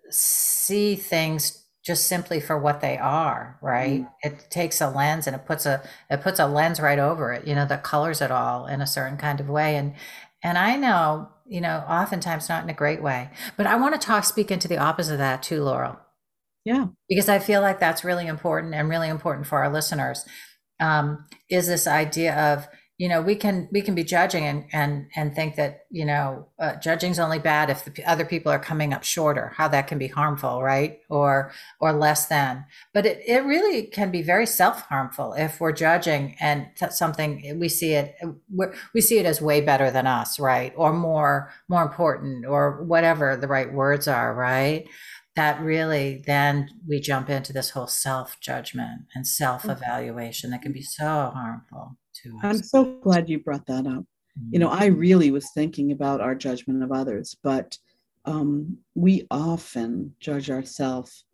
see 0.09 0.95
things 0.95 1.63
just 1.83 2.05
simply 2.07 2.39
for 2.39 2.57
what 2.59 2.81
they 2.81 2.97
are 2.97 3.57
right 3.61 4.01
mm. 4.01 4.09
it 4.21 4.47
takes 4.51 4.81
a 4.81 4.89
lens 4.89 5.25
and 5.25 5.35
it 5.35 5.45
puts 5.45 5.65
a 5.65 5.81
it 6.11 6.21
puts 6.21 6.39
a 6.39 6.45
lens 6.45 6.79
right 6.79 6.99
over 6.99 7.33
it 7.33 7.47
you 7.47 7.55
know 7.55 7.65
that 7.65 7.83
colors 7.83 8.21
it 8.21 8.29
all 8.29 8.67
in 8.67 8.81
a 8.81 8.87
certain 8.87 9.17
kind 9.17 9.39
of 9.39 9.49
way 9.49 9.75
and 9.75 9.93
and 10.43 10.57
i 10.57 10.75
know 10.75 11.29
you 11.47 11.61
know 11.61 11.83
oftentimes 11.87 12.49
not 12.49 12.63
in 12.63 12.69
a 12.69 12.73
great 12.73 13.01
way 13.01 13.29
but 13.57 13.67
i 13.67 13.75
want 13.75 13.99
to 13.99 14.05
talk 14.05 14.23
speak 14.23 14.51
into 14.51 14.67
the 14.67 14.77
opposite 14.77 15.13
of 15.13 15.19
that 15.19 15.43
too 15.43 15.63
laurel. 15.63 15.99
Yeah. 16.63 16.87
Because 17.09 17.29
i 17.29 17.39
feel 17.39 17.61
like 17.61 17.79
that's 17.79 18.03
really 18.03 18.27
important 18.27 18.73
and 18.73 18.89
really 18.89 19.09
important 19.09 19.47
for 19.47 19.59
our 19.59 19.71
listeners. 19.71 20.25
Um, 20.79 21.25
is 21.49 21.67
this 21.67 21.85
idea 21.85 22.35
of 22.35 22.67
you 23.01 23.09
know 23.09 23.19
we 23.19 23.33
can 23.35 23.67
we 23.71 23.81
can 23.81 23.95
be 23.95 24.03
judging 24.03 24.45
and 24.45 24.65
and 24.71 25.07
and 25.15 25.33
think 25.35 25.55
that 25.55 25.85
you 25.89 26.05
know 26.05 26.45
uh, 26.59 26.75
judging's 26.75 27.17
only 27.17 27.39
bad 27.39 27.71
if 27.71 27.83
the 27.83 28.05
other 28.05 28.23
people 28.23 28.51
are 28.51 28.59
coming 28.59 28.93
up 28.93 29.03
shorter 29.03 29.51
how 29.57 29.67
that 29.67 29.87
can 29.87 29.97
be 29.97 30.07
harmful 30.07 30.61
right? 30.61 30.99
Or 31.09 31.51
or 31.79 31.93
less 31.93 32.27
than. 32.27 32.63
But 32.93 33.07
it, 33.07 33.23
it 33.25 33.43
really 33.43 33.87
can 33.87 34.11
be 34.11 34.21
very 34.21 34.45
self-harmful 34.45 35.33
if 35.33 35.59
we're 35.59 35.71
judging 35.71 36.35
and 36.39 36.67
something 36.91 37.57
we 37.59 37.69
see 37.69 37.93
it 37.93 38.15
we 38.93 39.01
see 39.01 39.17
it 39.17 39.25
as 39.25 39.41
way 39.41 39.61
better 39.61 39.89
than 39.89 40.05
us 40.05 40.39
right? 40.39 40.71
Or 40.75 40.93
more 40.93 41.51
more 41.67 41.81
important 41.81 42.45
or 42.45 42.83
whatever 42.83 43.35
the 43.35 43.47
right 43.47 43.73
words 43.73 44.07
are 44.07 44.31
right? 44.35 44.87
That 45.35 45.59
really 45.59 46.21
then 46.27 46.69
we 46.87 46.99
jump 46.99 47.31
into 47.31 47.51
this 47.51 47.71
whole 47.71 47.87
self 47.87 48.39
judgment 48.39 49.05
and 49.15 49.25
self 49.25 49.65
evaluation 49.65 50.51
that 50.51 50.61
can 50.61 50.71
be 50.71 50.83
so 50.83 51.31
harmful 51.33 51.97
to 52.23 52.29
us. 52.37 52.43
I'm 52.43 52.63
so 52.63 52.99
glad 53.01 53.29
you 53.29 53.39
brought 53.39 53.65
that 53.67 53.87
up. 53.87 54.05
Mm-hmm. 54.39 54.53
You 54.53 54.59
know, 54.59 54.71
I 54.71 54.89
mm-hmm. 54.89 54.99
really 54.99 55.31
was 55.31 55.49
thinking 55.53 55.91
about 55.91 56.21
our 56.21 56.35
judgment 56.35 56.83
of 56.83 56.91
others, 56.91 57.35
but 57.43 57.77
um, 58.25 58.77
we 58.95 59.27
often 59.31 60.15
judge 60.19 60.49
ourselves 60.49 61.25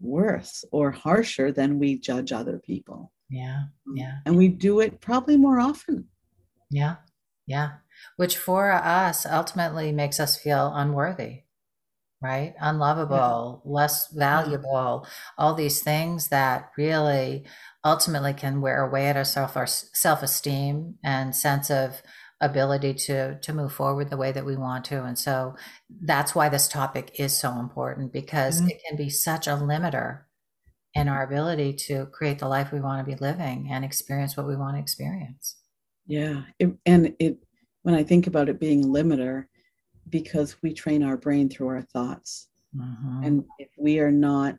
worse 0.00 0.64
or 0.72 0.90
harsher 0.90 1.52
than 1.52 1.78
we 1.78 1.98
judge 1.98 2.32
other 2.32 2.58
people. 2.58 3.12
Yeah, 3.30 3.64
um, 3.88 3.96
yeah. 3.96 4.18
And 4.26 4.36
we 4.36 4.48
do 4.48 4.80
it 4.80 5.00
probably 5.00 5.36
more 5.36 5.60
often. 5.60 6.06
Yeah, 6.70 6.96
yeah. 7.46 7.70
Which 8.16 8.36
for 8.36 8.72
us 8.72 9.24
ultimately 9.26 9.92
makes 9.92 10.20
us 10.20 10.36
feel 10.36 10.72
unworthy, 10.74 11.42
right? 12.20 12.54
Unlovable, 12.60 13.62
yeah. 13.64 13.72
less 13.72 14.08
valuable, 14.08 15.06
all 15.38 15.54
these 15.54 15.82
things 15.82 16.28
that 16.28 16.70
really 16.76 17.44
ultimately 17.86 18.34
can 18.34 18.60
wear 18.60 18.84
away 18.84 19.06
at 19.06 19.16
our 19.16 19.24
self 19.24 19.56
our 19.56 19.66
self-esteem 19.66 20.96
and 21.04 21.34
sense 21.34 21.70
of 21.70 22.02
ability 22.40 22.92
to 22.92 23.38
to 23.38 23.52
move 23.52 23.72
forward 23.72 24.10
the 24.10 24.16
way 24.16 24.32
that 24.32 24.44
we 24.44 24.56
want 24.56 24.84
to 24.84 25.02
and 25.04 25.18
so 25.18 25.54
that's 26.02 26.34
why 26.34 26.48
this 26.48 26.68
topic 26.68 27.12
is 27.18 27.34
so 27.34 27.58
important 27.58 28.12
because 28.12 28.60
mm-hmm. 28.60 28.70
it 28.70 28.82
can 28.86 28.96
be 28.96 29.08
such 29.08 29.46
a 29.46 29.50
limiter 29.50 30.22
in 30.94 31.08
our 31.08 31.22
ability 31.22 31.72
to 31.72 32.06
create 32.06 32.38
the 32.38 32.48
life 32.48 32.72
we 32.72 32.80
want 32.80 32.98
to 33.00 33.10
be 33.10 33.18
living 33.22 33.68
and 33.70 33.84
experience 33.84 34.36
what 34.36 34.46
we 34.46 34.56
want 34.56 34.76
to 34.76 34.80
experience 34.80 35.56
yeah 36.06 36.42
it, 36.58 36.70
and 36.84 37.14
it 37.18 37.38
when 37.82 37.94
i 37.94 38.02
think 38.02 38.26
about 38.26 38.48
it 38.48 38.60
being 38.60 38.84
a 38.84 38.88
limiter 38.88 39.46
because 40.10 40.56
we 40.62 40.74
train 40.74 41.02
our 41.02 41.16
brain 41.16 41.48
through 41.48 41.68
our 41.68 41.82
thoughts 41.82 42.48
mm-hmm. 42.76 43.22
and 43.24 43.44
if 43.58 43.68
we 43.78 43.98
are 43.98 44.12
not 44.12 44.56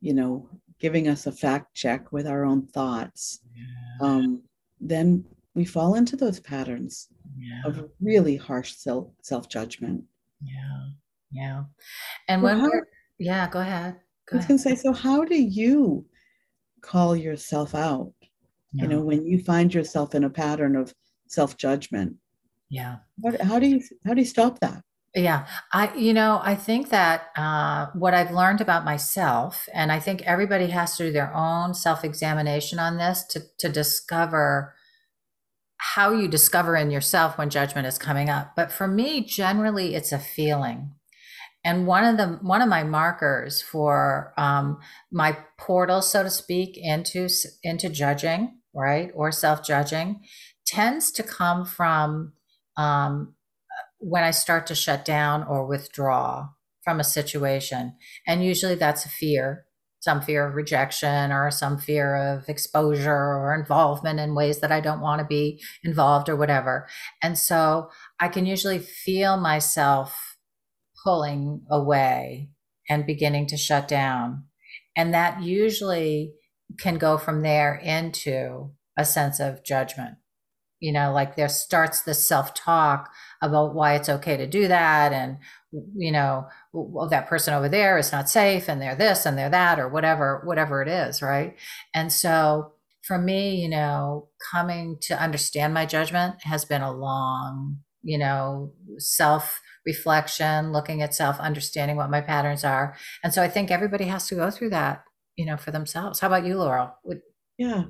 you 0.00 0.14
know 0.14 0.48
giving 0.80 1.08
us 1.08 1.26
a 1.26 1.32
fact 1.32 1.74
check 1.74 2.10
with 2.12 2.26
our 2.26 2.44
own 2.44 2.66
thoughts, 2.66 3.40
yeah. 3.54 4.06
um, 4.06 4.42
then 4.80 5.24
we 5.54 5.64
fall 5.64 5.94
into 5.94 6.16
those 6.16 6.40
patterns 6.40 7.08
yeah. 7.38 7.62
of 7.64 7.88
really 8.00 8.36
harsh 8.36 8.74
self 8.74 9.08
self 9.22 9.48
judgment. 9.48 10.02
Yeah, 10.42 10.88
yeah. 11.32 11.62
And 12.28 12.42
well, 12.42 12.60
when 12.60 12.70
we're 12.70 12.86
yeah, 13.18 13.48
go 13.48 13.60
ahead. 13.60 13.96
Go 14.26 14.34
I 14.34 14.36
was 14.38 14.46
going 14.46 14.58
to 14.58 14.62
say, 14.62 14.74
so 14.74 14.92
how 14.92 15.24
do 15.24 15.40
you 15.40 16.06
call 16.80 17.14
yourself 17.14 17.74
out? 17.74 18.12
Yeah. 18.72 18.84
You 18.84 18.88
know, 18.88 19.00
when 19.00 19.26
you 19.26 19.42
find 19.42 19.72
yourself 19.72 20.14
in 20.14 20.24
a 20.24 20.30
pattern 20.30 20.76
of 20.76 20.94
self 21.26 21.56
judgment. 21.56 22.16
Yeah. 22.70 22.96
What, 23.18 23.40
how 23.40 23.58
do 23.58 23.66
you 23.66 23.82
how 24.06 24.14
do 24.14 24.20
you 24.20 24.26
stop 24.26 24.60
that? 24.60 24.82
Yeah, 25.14 25.46
I 25.72 25.92
you 25.96 26.14
know 26.14 26.40
I 26.42 26.54
think 26.54 26.90
that 26.90 27.30
uh, 27.36 27.86
what 27.94 28.14
I've 28.14 28.30
learned 28.30 28.60
about 28.60 28.84
myself, 28.84 29.68
and 29.74 29.90
I 29.90 29.98
think 29.98 30.22
everybody 30.22 30.68
has 30.68 30.96
to 30.96 31.06
do 31.06 31.12
their 31.12 31.34
own 31.34 31.74
self 31.74 32.04
examination 32.04 32.78
on 32.78 32.96
this 32.96 33.24
to 33.30 33.42
to 33.58 33.68
discover 33.68 34.74
how 35.78 36.12
you 36.12 36.28
discover 36.28 36.76
in 36.76 36.90
yourself 36.92 37.38
when 37.38 37.50
judgment 37.50 37.86
is 37.86 37.98
coming 37.98 38.28
up. 38.28 38.52
But 38.54 38.70
for 38.70 38.86
me, 38.86 39.22
generally, 39.24 39.94
it's 39.94 40.12
a 40.12 40.18
feeling. 40.18 40.92
And 41.64 41.86
one 41.86 42.04
of 42.04 42.16
the 42.16 42.38
one 42.42 42.62
of 42.62 42.68
my 42.68 42.84
markers 42.84 43.60
for 43.60 44.32
um, 44.38 44.78
my 45.10 45.36
portal, 45.58 46.02
so 46.02 46.22
to 46.22 46.30
speak, 46.30 46.76
into 46.76 47.28
into 47.64 47.88
judging, 47.88 48.60
right, 48.72 49.10
or 49.14 49.32
self 49.32 49.64
judging, 49.66 50.20
tends 50.66 51.10
to 51.12 51.24
come 51.24 51.64
from 51.64 52.34
um, 52.76 53.34
when 54.00 54.24
I 54.24 54.30
start 54.30 54.66
to 54.66 54.74
shut 54.74 55.04
down 55.04 55.44
or 55.44 55.66
withdraw 55.66 56.48
from 56.82 56.98
a 56.98 57.04
situation. 57.04 57.94
And 58.26 58.42
usually 58.42 58.74
that's 58.74 59.04
a 59.04 59.10
fear, 59.10 59.66
some 60.00 60.22
fear 60.22 60.46
of 60.46 60.54
rejection 60.54 61.30
or 61.30 61.50
some 61.50 61.78
fear 61.78 62.16
of 62.16 62.48
exposure 62.48 63.12
or 63.12 63.54
involvement 63.54 64.18
in 64.18 64.34
ways 64.34 64.60
that 64.60 64.72
I 64.72 64.80
don't 64.80 65.02
want 65.02 65.20
to 65.20 65.26
be 65.26 65.62
involved 65.84 66.28
or 66.28 66.36
whatever. 66.36 66.88
And 67.22 67.38
so 67.38 67.90
I 68.18 68.28
can 68.28 68.46
usually 68.46 68.78
feel 68.78 69.36
myself 69.36 70.38
pulling 71.04 71.62
away 71.70 72.50
and 72.88 73.06
beginning 73.06 73.46
to 73.48 73.56
shut 73.56 73.86
down. 73.86 74.44
And 74.96 75.12
that 75.12 75.42
usually 75.42 76.32
can 76.78 76.96
go 76.96 77.18
from 77.18 77.42
there 77.42 77.74
into 77.74 78.70
a 78.96 79.04
sense 79.04 79.40
of 79.40 79.64
judgment 79.64 80.16
you 80.80 80.90
know 80.90 81.12
like 81.12 81.36
there 81.36 81.48
starts 81.48 82.02
this 82.02 82.26
self-talk 82.26 83.10
about 83.42 83.74
why 83.74 83.94
it's 83.94 84.08
okay 84.08 84.36
to 84.36 84.46
do 84.46 84.68
that 84.68 85.12
and 85.12 85.38
you 85.96 86.12
know 86.12 86.46
well 86.72 87.08
that 87.08 87.26
person 87.26 87.54
over 87.54 87.68
there 87.68 87.96
is 87.96 88.12
not 88.12 88.28
safe 88.28 88.68
and 88.68 88.82
they're 88.82 88.94
this 88.94 89.24
and 89.24 89.38
they're 89.38 89.50
that 89.50 89.78
or 89.78 89.88
whatever 89.88 90.42
whatever 90.44 90.82
it 90.82 90.88
is 90.88 91.22
right? 91.22 91.56
And 91.94 92.12
so 92.12 92.72
for 93.02 93.18
me 93.18 93.56
you 93.56 93.68
know 93.68 94.28
coming 94.52 94.98
to 95.02 95.20
understand 95.20 95.72
my 95.72 95.86
judgment 95.86 96.42
has 96.42 96.64
been 96.64 96.82
a 96.82 96.92
long 96.92 97.78
you 98.02 98.18
know 98.18 98.72
self 98.98 99.60
reflection 99.86 100.72
looking 100.72 101.00
at 101.02 101.14
self 101.14 101.38
understanding 101.40 101.96
what 101.96 102.10
my 102.10 102.20
patterns 102.20 102.64
are. 102.64 102.96
And 103.24 103.32
so 103.32 103.42
i 103.42 103.48
think 103.48 103.70
everybody 103.70 104.04
has 104.04 104.26
to 104.28 104.34
go 104.34 104.50
through 104.50 104.70
that 104.70 105.04
you 105.40 105.46
know 105.46 105.56
for 105.56 105.70
themselves. 105.70 106.20
How 106.20 106.26
about 106.26 106.44
you 106.44 106.58
laurel? 106.58 106.94
Would, 107.04 107.22
yeah. 107.56 107.84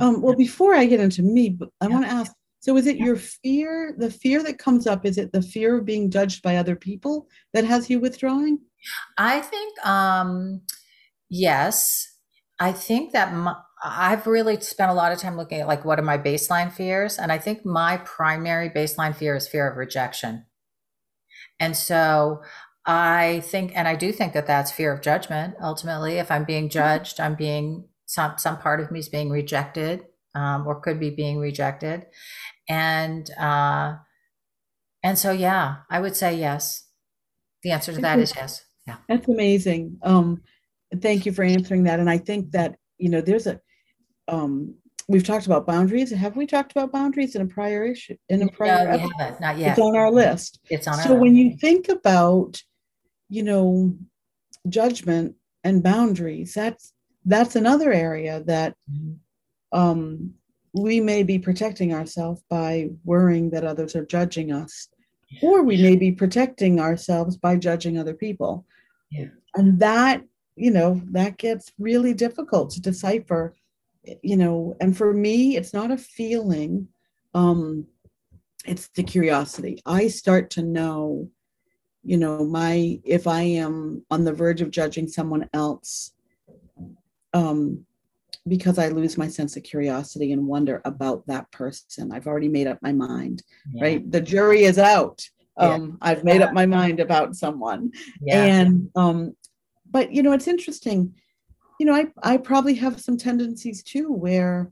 Um, 0.00 0.20
well, 0.20 0.34
before 0.34 0.74
I 0.74 0.86
get 0.86 0.98
into 0.98 1.22
me, 1.22 1.56
I 1.80 1.86
yeah. 1.86 1.92
want 1.92 2.04
to 2.04 2.10
ask 2.10 2.32
so 2.60 2.76
is 2.76 2.86
it 2.86 2.96
your 2.96 3.16
fear, 3.16 3.94
the 3.96 4.10
fear 4.10 4.42
that 4.42 4.58
comes 4.58 4.86
up, 4.86 5.06
is 5.06 5.18
it 5.18 5.32
the 5.32 5.42
fear 5.42 5.78
of 5.78 5.84
being 5.84 6.10
judged 6.10 6.42
by 6.42 6.56
other 6.56 6.76
people 6.76 7.28
that 7.52 7.64
has 7.64 7.88
you 7.88 8.00
withdrawing? 8.00 8.58
I 9.18 9.40
think, 9.40 9.86
um, 9.86 10.62
yes. 11.28 12.12
I 12.58 12.72
think 12.72 13.12
that 13.12 13.34
my, 13.34 13.54
I've 13.84 14.26
really 14.26 14.58
spent 14.60 14.90
a 14.90 14.94
lot 14.94 15.12
of 15.12 15.18
time 15.18 15.36
looking 15.36 15.60
at 15.60 15.68
like 15.68 15.84
what 15.84 15.98
are 15.98 16.02
my 16.02 16.18
baseline 16.18 16.72
fears. 16.72 17.18
And 17.18 17.30
I 17.30 17.38
think 17.38 17.64
my 17.66 17.98
primary 17.98 18.70
baseline 18.70 19.14
fear 19.14 19.36
is 19.36 19.46
fear 19.46 19.70
of 19.70 19.76
rejection. 19.76 20.46
And 21.60 21.76
so 21.76 22.42
I 22.86 23.42
think, 23.44 23.72
and 23.76 23.86
I 23.86 23.94
do 23.96 24.12
think 24.12 24.32
that 24.32 24.46
that's 24.46 24.70
fear 24.70 24.92
of 24.92 25.02
judgment. 25.02 25.54
Ultimately, 25.60 26.18
if 26.18 26.30
I'm 26.30 26.44
being 26.44 26.68
judged, 26.68 27.20
I'm 27.20 27.34
being 27.34 27.88
some 28.06 28.38
some 28.38 28.58
part 28.58 28.80
of 28.80 28.90
me 28.90 29.00
is 29.00 29.08
being 29.08 29.30
rejected, 29.30 30.04
um, 30.36 30.66
or 30.66 30.80
could 30.80 31.00
be 31.00 31.10
being 31.10 31.38
rejected, 31.38 32.06
and 32.68 33.28
uh, 33.38 33.96
and 35.02 35.18
so 35.18 35.32
yeah, 35.32 35.78
I 35.90 36.00
would 36.00 36.14
say 36.14 36.36
yes. 36.36 36.84
The 37.62 37.70
answer 37.72 37.92
to 37.92 38.00
that 38.02 38.18
is 38.18 38.34
yes. 38.36 38.62
Yeah, 38.86 38.98
that's 39.08 39.26
amazing. 39.28 39.98
Um, 40.02 40.42
thank 41.00 41.26
you 41.26 41.32
for 41.32 41.42
answering 41.42 41.84
that. 41.84 41.98
And 41.98 42.08
I 42.08 42.18
think 42.18 42.52
that 42.52 42.76
you 42.98 43.08
know 43.08 43.20
there's 43.20 43.46
a 43.46 43.60
um, 44.28 44.74
we've 45.08 45.24
talked 45.24 45.46
about 45.46 45.66
boundaries. 45.66 46.10
Have 46.10 46.36
we 46.36 46.46
talked 46.46 46.72
about 46.72 46.92
boundaries 46.92 47.34
in 47.34 47.42
a 47.42 47.46
prior 47.46 47.84
issue? 47.84 48.16
In 48.28 48.42
a 48.42 48.48
prior, 48.48 48.84
no, 48.84 49.06
we 49.06 49.12
haven't. 49.18 49.40
Not 49.40 49.58
yet. 49.58 49.70
It's 49.70 49.80
on 49.80 49.96
our 49.96 50.10
list. 50.10 50.60
It's 50.70 50.86
on. 50.86 50.94
Our 50.94 50.98
list. 50.98 51.08
So 51.08 51.14
when 51.14 51.36
you 51.36 51.56
think 51.56 51.88
about, 51.88 52.60
you 53.28 53.42
know, 53.42 53.96
judgment 54.68 55.36
and 55.64 55.82
boundaries, 55.82 56.54
that's 56.54 56.92
that's 57.24 57.56
another 57.56 57.92
area 57.92 58.42
that 58.46 58.74
mm-hmm. 58.90 59.14
Um, 59.76 60.32
we 60.72 61.00
may 61.00 61.22
be 61.22 61.38
protecting 61.38 61.92
ourselves 61.92 62.42
by 62.48 62.88
worrying 63.04 63.50
that 63.50 63.64
others 63.64 63.94
are 63.94 64.06
judging 64.06 64.50
us 64.50 64.88
or 65.42 65.62
we 65.62 65.76
may 65.76 65.96
be 65.96 66.12
protecting 66.12 66.80
ourselves 66.80 67.36
by 67.36 67.56
judging 67.56 67.98
other 67.98 68.14
people 68.14 68.64
yeah. 69.10 69.26
and 69.54 69.78
that 69.78 70.22
you 70.54 70.70
know 70.70 71.00
that 71.10 71.36
gets 71.36 71.72
really 71.78 72.14
difficult 72.14 72.70
to 72.70 72.80
decipher 72.80 73.54
you 74.22 74.36
know 74.36 74.76
and 74.80 74.96
for 74.96 75.12
me 75.12 75.56
it's 75.56 75.74
not 75.74 75.90
a 75.90 75.98
feeling 75.98 76.88
um 77.34 77.86
it's 78.66 78.88
the 78.88 79.02
curiosity 79.02 79.80
i 79.86 80.08
start 80.08 80.50
to 80.50 80.62
know 80.62 81.28
you 82.02 82.16
know 82.16 82.44
my 82.44 83.00
if 83.04 83.26
i 83.26 83.42
am 83.42 84.04
on 84.10 84.24
the 84.24 84.32
verge 84.32 84.60
of 84.60 84.70
judging 84.70 85.08
someone 85.08 85.48
else 85.52 86.12
um 87.34 87.85
because 88.48 88.78
i 88.78 88.88
lose 88.88 89.18
my 89.18 89.28
sense 89.28 89.56
of 89.56 89.62
curiosity 89.62 90.32
and 90.32 90.46
wonder 90.46 90.80
about 90.84 91.26
that 91.26 91.50
person 91.50 92.12
i've 92.12 92.26
already 92.26 92.48
made 92.48 92.66
up 92.66 92.78
my 92.82 92.92
mind 92.92 93.42
yeah. 93.72 93.84
right 93.84 94.10
the 94.10 94.20
jury 94.20 94.64
is 94.64 94.78
out 94.78 95.26
um 95.58 95.96
i've 96.02 96.24
made 96.24 96.42
up 96.42 96.52
my 96.52 96.66
mind 96.66 97.00
about 97.00 97.34
someone 97.34 97.90
yeah. 98.20 98.44
and 98.44 98.90
um 98.94 99.34
but 99.90 100.12
you 100.12 100.22
know 100.22 100.32
it's 100.32 100.48
interesting 100.48 101.14
you 101.80 101.86
know 101.86 101.94
i 101.94 102.06
i 102.22 102.36
probably 102.36 102.74
have 102.74 103.00
some 103.00 103.16
tendencies 103.16 103.82
too 103.82 104.12
where 104.12 104.70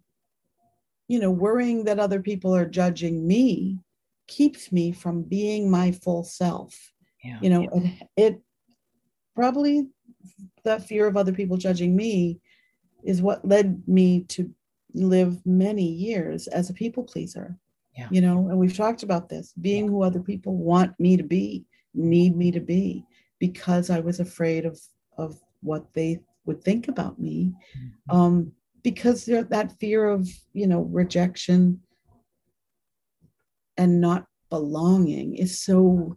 you 1.08 1.18
know 1.18 1.30
worrying 1.30 1.84
that 1.84 1.98
other 1.98 2.20
people 2.20 2.54
are 2.54 2.66
judging 2.66 3.26
me 3.26 3.78
keeps 4.26 4.72
me 4.72 4.92
from 4.92 5.22
being 5.22 5.70
my 5.70 5.92
full 5.92 6.24
self 6.24 6.92
yeah. 7.22 7.38
you 7.40 7.50
know 7.50 7.62
yeah. 7.62 7.90
it, 8.16 8.24
it 8.24 8.42
probably 9.34 9.86
that 10.64 10.86
fear 10.86 11.06
of 11.06 11.16
other 11.16 11.32
people 11.32 11.56
judging 11.56 11.94
me 11.94 12.40
is 13.04 13.22
what 13.22 13.46
led 13.46 13.82
me 13.86 14.24
to 14.24 14.50
live 14.94 15.44
many 15.44 15.86
years 15.86 16.46
as 16.48 16.70
a 16.70 16.74
people 16.74 17.02
pleaser 17.02 17.56
yeah. 17.96 18.08
you 18.10 18.20
know 18.20 18.48
and 18.48 18.58
we've 18.58 18.76
talked 18.76 19.02
about 19.02 19.28
this 19.28 19.52
being 19.60 19.84
yeah. 19.84 19.90
who 19.90 20.02
other 20.02 20.20
people 20.20 20.56
want 20.56 20.98
me 20.98 21.16
to 21.16 21.24
be 21.24 21.64
need 21.94 22.36
me 22.36 22.50
to 22.50 22.60
be 22.60 23.04
because 23.38 23.90
i 23.90 24.00
was 24.00 24.20
afraid 24.20 24.64
of 24.64 24.78
of 25.18 25.38
what 25.60 25.92
they 25.94 26.20
would 26.44 26.62
think 26.62 26.88
about 26.88 27.18
me 27.20 27.52
mm-hmm. 27.76 28.16
um 28.16 28.52
because 28.82 29.24
that 29.24 29.72
fear 29.80 30.08
of 30.08 30.28
you 30.52 30.66
know 30.66 30.82
rejection 30.82 31.80
and 33.76 34.00
not 34.00 34.26
belonging 34.50 35.34
is 35.34 35.60
so 35.60 36.16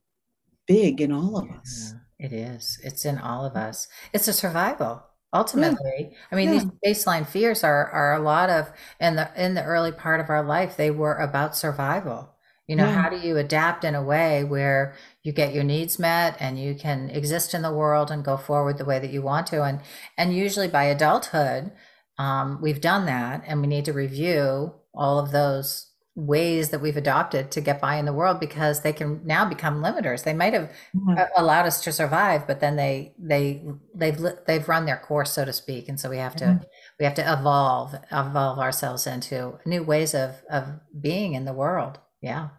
big 0.67 1.01
in 1.01 1.11
all 1.11 1.37
of 1.37 1.49
us. 1.49 1.93
Yeah, 2.19 2.25
it 2.27 2.33
is. 2.33 2.79
It's 2.83 3.05
in 3.05 3.17
all 3.17 3.45
of 3.45 3.55
us. 3.55 3.87
It's 4.13 4.27
a 4.27 4.33
survival. 4.33 5.03
Ultimately, 5.37 6.09
yeah. 6.11 6.17
I 6.31 6.35
mean, 6.35 6.53
yeah. 6.53 6.63
these 6.81 6.97
baseline 7.05 7.27
fears 7.27 7.63
are 7.63 7.89
are 7.91 8.13
a 8.15 8.19
lot 8.19 8.49
of 8.49 8.71
in 8.99 9.15
the 9.15 9.29
in 9.35 9.53
the 9.53 9.63
early 9.63 9.91
part 9.91 10.19
of 10.19 10.29
our 10.29 10.43
life. 10.43 10.75
They 10.77 10.91
were 10.91 11.15
about 11.15 11.55
survival. 11.55 12.33
You 12.67 12.75
know, 12.75 12.87
how 12.87 13.09
do 13.09 13.17
you 13.17 13.37
adapt 13.37 13.85
in 13.85 13.95
a 13.95 14.03
way 14.03 14.43
where 14.43 14.95
you 15.23 15.31
get 15.31 15.53
your 15.53 15.63
needs 15.63 15.97
met 15.99 16.35
and 16.39 16.59
you 16.59 16.75
can 16.75 17.09
exist 17.09 17.53
in 17.53 17.61
the 17.61 17.71
world 17.71 18.11
and 18.11 18.25
go 18.25 18.35
forward 18.35 18.77
the 18.77 18.85
way 18.85 18.99
that 18.99 19.11
you 19.11 19.21
want 19.21 19.47
to? 19.47 19.63
And 19.63 19.79
and 20.17 20.35
usually 20.35 20.67
by 20.67 20.85
adulthood, 20.85 21.71
um, 22.17 22.59
we've 22.61 22.81
done 22.81 23.05
that, 23.05 23.43
and 23.47 23.61
we 23.61 23.67
need 23.67 23.85
to 23.85 23.93
review 23.93 24.73
all 24.93 25.19
of 25.19 25.31
those 25.31 25.87
ways 26.17 26.69
that 26.71 26.81
we've 26.81 26.97
adopted 26.97 27.51
to 27.51 27.61
get 27.61 27.79
by 27.79 27.95
in 27.95 28.05
the 28.05 28.11
world 28.11 28.39
because 28.39 28.81
they 28.81 28.91
can 28.91 29.21
now 29.23 29.47
become 29.47 29.83
limiters. 29.83 30.23
They 30.23 30.33
might 30.33 30.53
have 30.53 30.71
yeah. 31.07 31.27
allowed 31.37 31.67
us 31.67 31.79
to 31.83 31.91
survive, 31.91 32.47
but 32.47 32.59
then 32.59 32.75
they 32.75 33.13
they 33.19 33.63
they've 33.93 34.19
they've 34.47 34.67
run 34.67 34.87
their 34.87 34.97
course, 34.97 35.31
so 35.31 35.45
to 35.45 35.53
speak, 35.53 35.87
and 35.87 35.99
so 35.99 36.09
we 36.09 36.17
have 36.17 36.35
to 36.37 36.45
mm-hmm. 36.45 36.63
we 36.99 37.05
have 37.05 37.13
to 37.15 37.33
evolve 37.33 37.93
evolve 38.11 38.57
ourselves 38.57 39.05
into 39.05 39.59
new 39.65 39.83
ways 39.83 40.15
of 40.15 40.31
of 40.49 40.67
being 40.99 41.35
in 41.35 41.45
the 41.45 41.53
world. 41.53 41.99
Yeah, 42.21 42.49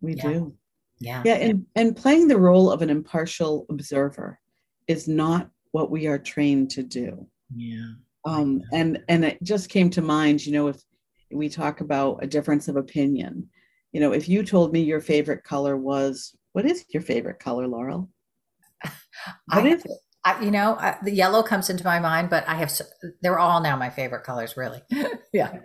we 0.00 0.14
yeah. 0.14 0.22
do. 0.22 0.54
Yeah, 1.00 1.22
yeah, 1.24 1.34
and 1.34 1.66
and 1.74 1.96
playing 1.96 2.28
the 2.28 2.38
role 2.38 2.70
of 2.70 2.82
an 2.82 2.90
impartial 2.90 3.66
observer 3.68 4.38
is 4.86 5.08
not 5.08 5.50
what 5.72 5.90
we 5.90 6.06
are 6.06 6.18
trained 6.18 6.70
to 6.70 6.84
do. 6.84 7.26
Yeah. 7.52 7.94
Um, 8.24 8.62
and 8.72 9.02
and 9.08 9.24
it 9.24 9.42
just 9.42 9.68
came 9.68 9.90
to 9.90 10.02
mind, 10.02 10.46
you 10.46 10.52
know, 10.52 10.68
if 10.68 10.80
we 11.32 11.48
talk 11.48 11.80
about 11.80 12.22
a 12.22 12.26
difference 12.26 12.68
of 12.68 12.76
opinion. 12.76 13.48
You 13.92 14.00
know, 14.00 14.12
if 14.12 14.28
you 14.28 14.42
told 14.42 14.72
me 14.72 14.80
your 14.80 15.00
favorite 15.00 15.44
color 15.44 15.76
was, 15.76 16.34
what 16.52 16.66
is 16.66 16.84
your 16.90 17.02
favorite 17.02 17.38
color, 17.38 17.66
Laurel? 17.66 18.08
What 19.46 19.66
I, 19.66 19.68
is 19.68 19.84
it? 19.84 19.90
I, 20.24 20.42
you 20.42 20.50
know, 20.50 20.76
I, 20.78 20.96
the 21.02 21.10
yellow 21.10 21.42
comes 21.42 21.68
into 21.68 21.84
my 21.84 21.98
mind, 21.98 22.30
but 22.30 22.46
I 22.48 22.54
have, 22.54 22.72
they're 23.22 23.38
all 23.38 23.60
now 23.60 23.76
my 23.76 23.90
favorite 23.90 24.24
colors, 24.24 24.56
really. 24.56 24.82
yeah. 25.32 25.58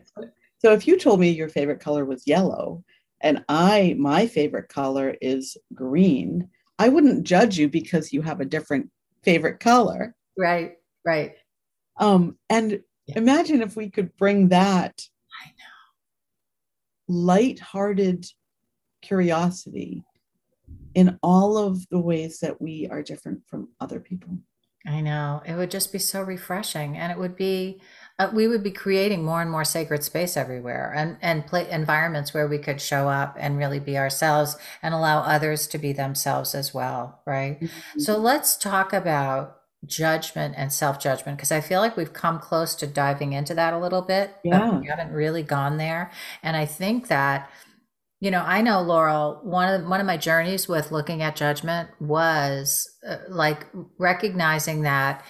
So 0.59 0.73
if 0.73 0.87
you 0.87 0.97
told 0.97 1.19
me 1.19 1.29
your 1.29 1.49
favorite 1.49 1.79
color 1.79 2.05
was 2.05 2.27
yellow 2.27 2.83
and 3.21 3.43
I, 3.49 3.95
my 3.97 4.27
favorite 4.27 4.69
color 4.69 5.15
is 5.21 5.57
green, 5.73 6.49
I 6.79 6.89
wouldn't 6.89 7.23
judge 7.23 7.57
you 7.57 7.67
because 7.67 8.13
you 8.13 8.21
have 8.21 8.39
a 8.39 8.45
different 8.45 8.89
favorite 9.23 9.59
color. 9.59 10.15
Right, 10.37 10.73
right. 11.05 11.35
Um, 11.97 12.37
and 12.49 12.79
yeah. 13.07 13.17
imagine 13.17 13.61
if 13.61 13.75
we 13.75 13.89
could 13.89 14.15
bring 14.17 14.49
that 14.49 15.01
light-hearted 17.07 18.25
curiosity 19.01 20.03
in 20.93 21.17
all 21.23 21.57
of 21.57 21.87
the 21.89 21.99
ways 21.99 22.39
that 22.39 22.61
we 22.61 22.87
are 22.89 23.01
different 23.01 23.41
from 23.47 23.69
other 23.79 23.99
people. 23.99 24.37
I 24.85 25.01
know. 25.01 25.41
It 25.45 25.55
would 25.55 25.69
just 25.69 25.91
be 25.91 25.99
so 25.99 26.21
refreshing 26.21 26.97
and 26.97 27.11
it 27.11 27.17
would 27.17 27.35
be 27.35 27.81
uh, 28.19 28.31
we 28.33 28.47
would 28.47 28.63
be 28.63 28.71
creating 28.71 29.23
more 29.23 29.41
and 29.41 29.51
more 29.51 29.65
sacred 29.65 30.03
space 30.03 30.37
everywhere 30.37 30.93
and 30.95 31.17
and 31.21 31.45
play 31.45 31.69
environments 31.69 32.33
where 32.33 32.47
we 32.47 32.57
could 32.57 32.79
show 32.81 33.09
up 33.09 33.35
and 33.37 33.57
really 33.57 33.79
be 33.79 33.97
ourselves 33.97 34.55
and 34.81 34.93
allow 34.93 35.19
others 35.19 35.67
to 35.67 35.77
be 35.77 35.91
themselves 35.91 36.55
as 36.55 36.73
well, 36.73 37.21
right? 37.25 37.59
Mm-hmm. 37.59 37.99
So 37.99 38.17
let's 38.17 38.55
talk 38.55 38.93
about 38.93 39.57
judgment 39.87 40.55
and 40.57 40.71
self 40.71 40.99
judgment 40.99 41.37
because 41.37 41.51
I 41.51 41.61
feel 41.61 41.79
like 41.79 41.97
we've 41.97 42.13
come 42.13 42.39
close 42.39 42.75
to 42.75 42.87
diving 42.87 43.33
into 43.33 43.53
that 43.55 43.73
a 43.73 43.79
little 43.79 44.01
bit. 44.01 44.35
Yeah. 44.43 44.79
we 44.79 44.87
haven't 44.87 45.11
really 45.11 45.43
gone 45.43 45.77
there. 45.77 46.11
And 46.43 46.55
I 46.55 46.65
think 46.65 47.07
that, 47.07 47.49
you 48.19 48.31
know, 48.31 48.41
I 48.41 48.61
know 48.61 48.81
Laurel, 48.81 49.39
one 49.43 49.73
of 49.73 49.87
one 49.87 49.99
of 49.99 50.05
my 50.05 50.17
journeys 50.17 50.67
with 50.67 50.91
looking 50.91 51.21
at 51.21 51.35
judgment 51.35 51.89
was 51.99 52.89
uh, 53.07 53.17
like 53.29 53.67
recognizing 53.99 54.81
that 54.83 55.23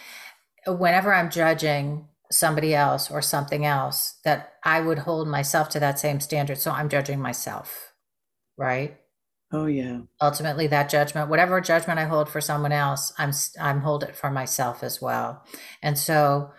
whenever 0.65 1.13
I'm 1.13 1.29
judging 1.29 2.07
somebody 2.31 2.75
else 2.75 3.09
or 3.09 3.21
something 3.21 3.65
else, 3.65 4.19
that 4.25 4.53
I 4.63 4.81
would 4.81 4.99
hold 4.99 5.27
myself 5.27 5.69
to 5.69 5.79
that 5.79 5.99
same 5.99 6.19
standard. 6.19 6.57
So 6.57 6.71
I'm 6.71 6.89
judging 6.89 7.19
myself. 7.19 7.93
Right. 8.57 8.97
Oh 9.51 9.65
yeah. 9.65 9.99
Ultimately, 10.21 10.67
that 10.67 10.89
judgment, 10.89 11.29
whatever 11.29 11.61
judgment 11.61 11.99
I 11.99 12.05
hold 12.05 12.29
for 12.29 12.41
someone 12.41 12.73
else, 12.73 13.13
I'm 13.17 13.31
I'm 13.59 13.81
hold 13.81 14.03
it 14.03 14.15
for 14.15 14.29
myself 14.29 14.83
as 14.83 15.01
well. 15.01 15.43
And 15.81 15.97
so, 15.97 16.51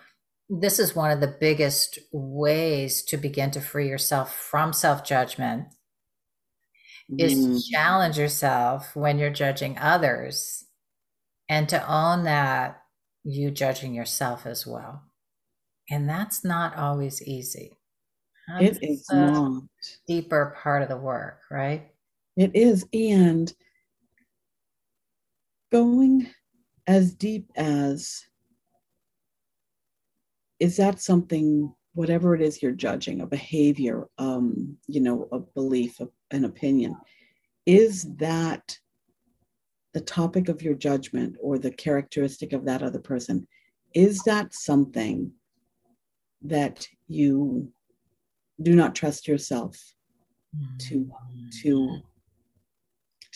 this 0.49 0.79
is 0.79 0.95
one 0.95 1.11
of 1.11 1.19
the 1.19 1.35
biggest 1.39 1.99
ways 2.11 3.03
to 3.03 3.17
begin 3.17 3.51
to 3.51 3.61
free 3.61 3.87
yourself 3.87 4.35
from 4.35 4.73
self 4.73 5.03
judgment. 5.03 5.67
Mm. 7.11 7.21
Is 7.21 7.33
to 7.33 7.51
mm. 7.51 7.61
challenge 7.71 8.17
yourself 8.17 8.95
when 8.95 9.19
you're 9.19 9.29
judging 9.29 9.77
others, 9.77 10.65
and 11.47 11.69
to 11.69 11.87
own 11.87 12.23
that 12.23 12.81
you 13.23 13.51
judging 13.51 13.93
yourself 13.93 14.47
as 14.47 14.65
well. 14.65 15.03
And 15.91 16.09
that's 16.09 16.43
not 16.43 16.75
always 16.75 17.21
easy. 17.21 17.77
That's 18.47 18.77
it 18.77 18.83
is 18.83 19.05
not 19.11 19.63
deeper 20.07 20.55
part 20.61 20.81
of 20.81 20.89
the 20.89 20.97
work, 20.97 21.41
right? 21.51 21.91
It 22.35 22.55
is. 22.55 22.85
And 22.93 23.53
going 25.71 26.29
as 26.87 27.13
deep 27.13 27.51
as 27.55 28.25
is 30.59 30.77
that 30.77 30.99
something 30.99 31.73
whatever 31.93 32.35
it 32.35 32.41
is 32.41 32.61
you're 32.61 32.71
judging 32.71 33.21
a 33.21 33.27
behavior 33.27 34.07
um 34.17 34.75
you 34.87 34.99
know 34.99 35.27
a 35.31 35.39
belief 35.39 35.99
an 36.31 36.45
opinion 36.45 36.95
is 37.65 38.07
that 38.15 38.77
the 39.93 40.01
topic 40.01 40.49
of 40.49 40.61
your 40.61 40.73
judgment 40.73 41.35
or 41.41 41.57
the 41.57 41.71
characteristic 41.71 42.53
of 42.53 42.65
that 42.65 42.81
other 42.83 42.99
person 42.99 43.47
is 43.93 44.21
that 44.23 44.53
something 44.53 45.31
that 46.41 46.87
you 47.07 47.71
do 48.61 48.75
not 48.75 48.95
trust 48.95 49.27
yourself 49.27 49.77
to 50.79 51.09
to 51.61 52.01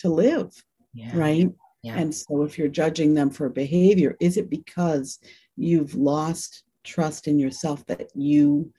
to 0.04 0.08
live 0.08 0.52
yeah. 0.92 1.10
right 1.14 1.50
yeah. 1.82 1.96
and 1.96 2.14
so 2.14 2.42
if 2.42 2.58
you're 2.58 2.68
judging 2.68 3.14
them 3.14 3.30
for 3.30 3.48
behavior 3.48 4.16
is 4.20 4.36
it 4.36 4.48
because 4.50 5.18
you've 5.56 5.94
lost 5.94 6.64
trust 6.84 7.26
in 7.26 7.38
yourself 7.38 7.84
that 7.86 8.10
you 8.14 8.72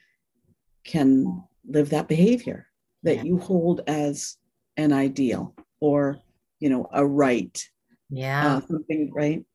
can 0.83 1.43
live 1.67 1.89
that 1.89 2.07
behavior 2.07 2.67
that 3.03 3.17
yeah. 3.17 3.23
you 3.23 3.37
hold 3.39 3.81
as 3.87 4.37
an 4.77 4.93
ideal 4.93 5.55
or 5.79 6.17
you 6.59 6.69
know 6.69 6.87
a 6.93 7.05
right 7.05 7.67
yeah 8.09 8.57
uh, 8.57 8.61
something 8.61 9.11
right 9.13 9.45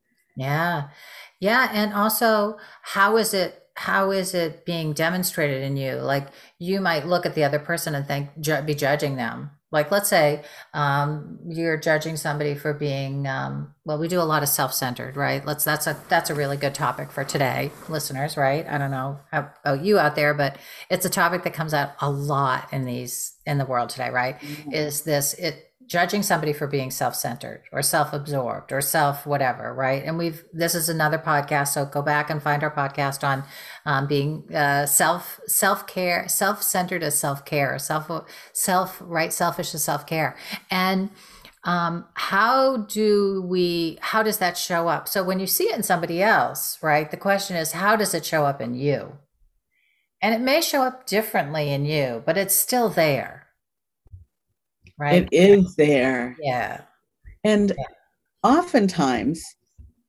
Yeah. 0.41 0.89
Yeah. 1.41 1.69
And 1.73 1.93
also, 1.93 2.57
how 2.83 3.17
is 3.17 3.35
it? 3.35 3.57
How 3.77 4.11
is 4.11 4.35
it 4.35 4.67
being 4.67 4.93
demonstrated 4.93 5.63
in 5.63 5.77
you? 5.77 5.95
Like 5.95 6.29
you 6.59 6.81
might 6.81 7.07
look 7.07 7.25
at 7.25 7.35
the 7.35 7.45
other 7.45 7.59
person 7.59 7.95
and 7.95 8.07
think, 8.07 8.29
ju- 8.41 8.63
be 8.63 8.75
judging 8.75 9.17
them. 9.17 9.51
Like, 9.73 9.91
let's 9.91 10.09
say 10.09 10.43
um, 10.75 11.39
you're 11.47 11.77
judging 11.77 12.17
somebody 12.17 12.55
for 12.55 12.75
being, 12.75 13.27
um, 13.27 13.75
well, 13.85 13.99
we 13.99 14.09
do 14.09 14.21
a 14.21 14.23
lot 14.23 14.43
of 14.43 14.49
self-centered, 14.49 15.17
right? 15.17 15.45
Let's 15.45 15.65
that's 15.65 15.87
a 15.87 15.97
that's 16.09 16.31
a 16.31 16.35
really 16.35 16.57
good 16.57 16.75
topic 16.75 17.11
for 17.11 17.25
today, 17.25 17.71
listeners, 17.89 18.37
right? 18.37 18.67
I 18.67 18.79
don't 18.79 18.91
know 18.91 19.21
how 19.31 19.51
about 19.65 19.85
you 19.85 19.99
out 19.99 20.17
there, 20.17 20.35
but 20.35 20.57
it's 20.91 21.07
a 21.07 21.11
topic 21.11 21.45
that 21.45 21.55
comes 21.55 21.73
out 21.73 21.93
a 22.01 22.11
lot 22.11 22.73
in 22.73 22.85
these 22.85 23.35
in 23.47 23.59
the 23.59 23.65
world 23.65 23.91
today, 23.91 24.11
right? 24.11 24.41
Mm-hmm. 24.41 24.73
Is 24.73 25.03
this 25.03 25.35
it? 25.35 25.70
Judging 25.91 26.23
somebody 26.23 26.53
for 26.53 26.69
being 26.69 26.89
self-centered 26.89 27.65
or 27.73 27.83
self-absorbed 27.83 28.71
or 28.71 28.81
self 28.81 29.27
whatever 29.27 29.75
right? 29.75 30.05
And 30.05 30.17
we've 30.17 30.45
this 30.53 30.77
is 30.77 30.89
another 30.89 31.19
podcast 31.19 31.69
so 31.69 31.85
go 31.85 32.01
back 32.01 32.31
and 32.31 32.41
find 32.41 32.63
our 32.63 32.71
podcast 32.71 33.25
on 33.25 33.43
um, 33.85 34.07
being 34.07 34.45
uh, 34.55 34.87
self 34.87 35.41
self-care 35.47 36.29
self-centered 36.29 37.03
as 37.03 37.19
self-care 37.19 37.77
self 37.81 38.09
self 38.53 38.99
right? 39.01 39.33
Selfish 39.33 39.75
as 39.75 39.83
self-care. 39.83 40.37
And 40.71 41.11
um, 41.65 42.07
how 42.15 42.79
do 42.79 43.43
we 43.43 43.99
how 44.01 44.23
does 44.23 44.39
that 44.39 44.57
show 44.57 44.87
up? 44.87 45.09
So 45.09 45.25
when 45.25 45.41
you 45.41 45.49
see 45.49 45.65
it 45.65 45.77
in 45.77 45.83
somebody 45.83 46.23
else 46.23 46.79
right 46.83 47.11
the 47.11 47.17
question 47.17 47.57
is 47.57 47.73
how 47.73 47.97
does 47.97 48.15
it 48.15 48.25
show 48.25 48.47
up 48.47 48.61
in 48.61 48.75
you? 48.75 49.19
And 50.23 50.35
it 50.35 50.41
may 50.41 50.61
show 50.61 50.83
up 50.83 51.05
differently 51.05 51.73
in 51.73 51.85
you 51.85 52.23
but 52.25 52.39
it's 52.39 52.55
still 52.55 52.89
there 52.89 53.40
right? 55.01 55.23
It 55.23 55.29
is 55.33 55.75
there. 55.77 56.37
Yeah. 56.41 56.83
And 57.43 57.73
yeah. 57.77 57.85
oftentimes, 58.43 59.43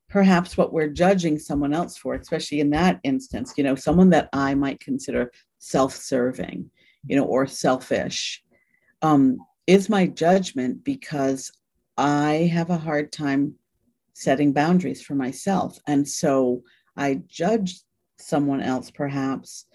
perhaps 0.09 0.57
what 0.57 0.73
we're 0.73 0.89
judging 0.89 1.39
someone 1.39 1.73
else 1.73 1.97
for, 1.97 2.13
especially 2.15 2.59
in 2.59 2.69
that 2.71 2.99
instance, 3.03 3.53
you 3.55 3.63
know, 3.63 3.75
someone 3.75 4.09
that 4.09 4.27
I 4.33 4.53
might 4.53 4.81
consider 4.81 5.31
self 5.59 5.95
serving, 5.95 6.69
you 7.07 7.15
know, 7.15 7.23
or 7.23 7.47
selfish, 7.47 8.43
um, 9.01 9.37
is 9.65 9.89
my 9.89 10.07
judgment 10.07 10.83
because 10.83 11.49
I 11.97 12.49
have 12.53 12.69
a 12.69 12.77
hard 12.77 13.11
time 13.13 13.55
setting 14.13 14.51
boundaries 14.51 15.01
for 15.01 15.15
myself. 15.15 15.79
And 15.87 16.07
so 16.07 16.61
I 16.97 17.21
judge 17.27 17.79
someone 18.17 18.61
else 18.61 18.91
perhaps 18.91 19.65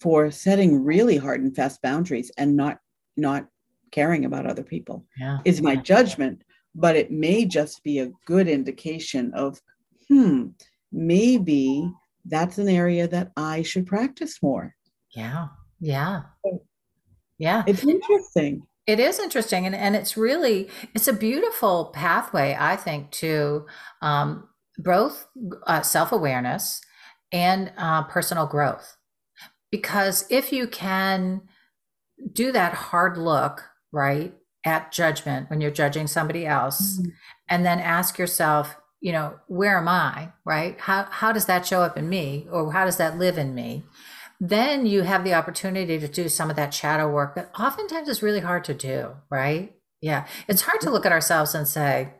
for 0.00 0.30
setting 0.30 0.84
really 0.84 1.16
hard 1.16 1.40
and 1.40 1.56
fast 1.56 1.80
boundaries 1.80 2.30
and 2.36 2.54
not 2.54 2.78
not 3.16 3.46
caring 3.96 4.24
about 4.24 4.46
other 4.46 4.62
people 4.62 5.04
yeah. 5.18 5.38
is 5.44 5.62
my 5.62 5.74
judgment 5.92 6.42
but 6.76 6.94
it 6.94 7.10
may 7.10 7.46
just 7.46 7.82
be 7.82 7.98
a 7.98 8.12
good 8.26 8.46
indication 8.46 9.32
of 9.34 9.60
hmm 10.08 10.48
maybe 10.92 11.90
that's 12.26 12.58
an 12.58 12.68
area 12.68 13.08
that 13.08 13.32
i 13.36 13.62
should 13.62 13.86
practice 13.86 14.42
more. 14.42 14.74
Yeah. 15.14 15.48
Yeah. 15.80 16.22
Yeah. 17.38 17.62
It's 17.66 17.84
interesting. 17.84 18.66
It 18.86 19.00
is 19.00 19.18
interesting 19.18 19.66
and, 19.66 19.74
and 19.74 19.96
it's 19.96 20.16
really 20.16 20.68
it's 20.94 21.08
a 21.08 21.12
beautiful 21.12 21.86
pathway 21.86 22.56
i 22.58 22.76
think 22.76 23.10
to 23.10 23.66
um, 24.00 24.48
both 24.78 25.26
uh, 25.66 25.82
self-awareness 25.82 26.80
and 27.32 27.72
uh, 27.76 28.04
personal 28.04 28.46
growth. 28.46 28.96
Because 29.70 30.26
if 30.30 30.52
you 30.52 30.68
can 30.68 31.42
do 32.32 32.52
that 32.52 32.74
hard 32.74 33.18
look 33.18 33.64
right 33.92 34.34
at 34.64 34.92
judgment 34.92 35.48
when 35.48 35.60
you're 35.60 35.70
judging 35.70 36.06
somebody 36.06 36.46
else. 36.46 36.98
Mm-hmm. 36.98 37.10
and 37.48 37.64
then 37.64 37.78
ask 37.80 38.18
yourself 38.18 38.76
you 39.00 39.12
know 39.12 39.38
where 39.46 39.78
am 39.78 39.88
i 39.88 40.32
right? 40.44 40.80
How 40.80 41.06
how 41.10 41.32
does 41.32 41.46
that 41.46 41.66
show 41.66 41.82
up 41.82 41.96
in 41.96 42.08
me 42.08 42.46
or 42.50 42.72
how 42.72 42.84
does 42.84 42.96
that 42.96 43.18
live 43.18 43.38
in 43.38 43.54
me? 43.54 43.84
Then 44.40 44.86
you 44.86 45.02
have 45.02 45.24
the 45.24 45.34
opportunity 45.34 45.98
to 45.98 46.08
do 46.08 46.28
some 46.28 46.50
of 46.50 46.56
that 46.56 46.74
shadow 46.74 47.08
work 47.10 47.34
that 47.34 47.50
oftentimes 47.58 48.08
is 48.08 48.22
really 48.22 48.40
hard 48.40 48.64
to 48.64 48.74
do 48.74 49.16
right? 49.30 49.74
Yeah. 50.00 50.26
It's 50.48 50.62
hard 50.62 50.80
to 50.82 50.90
look 50.90 51.06
at 51.06 51.12
ourselves 51.12 51.54
and 51.54 51.68
say 51.68 52.14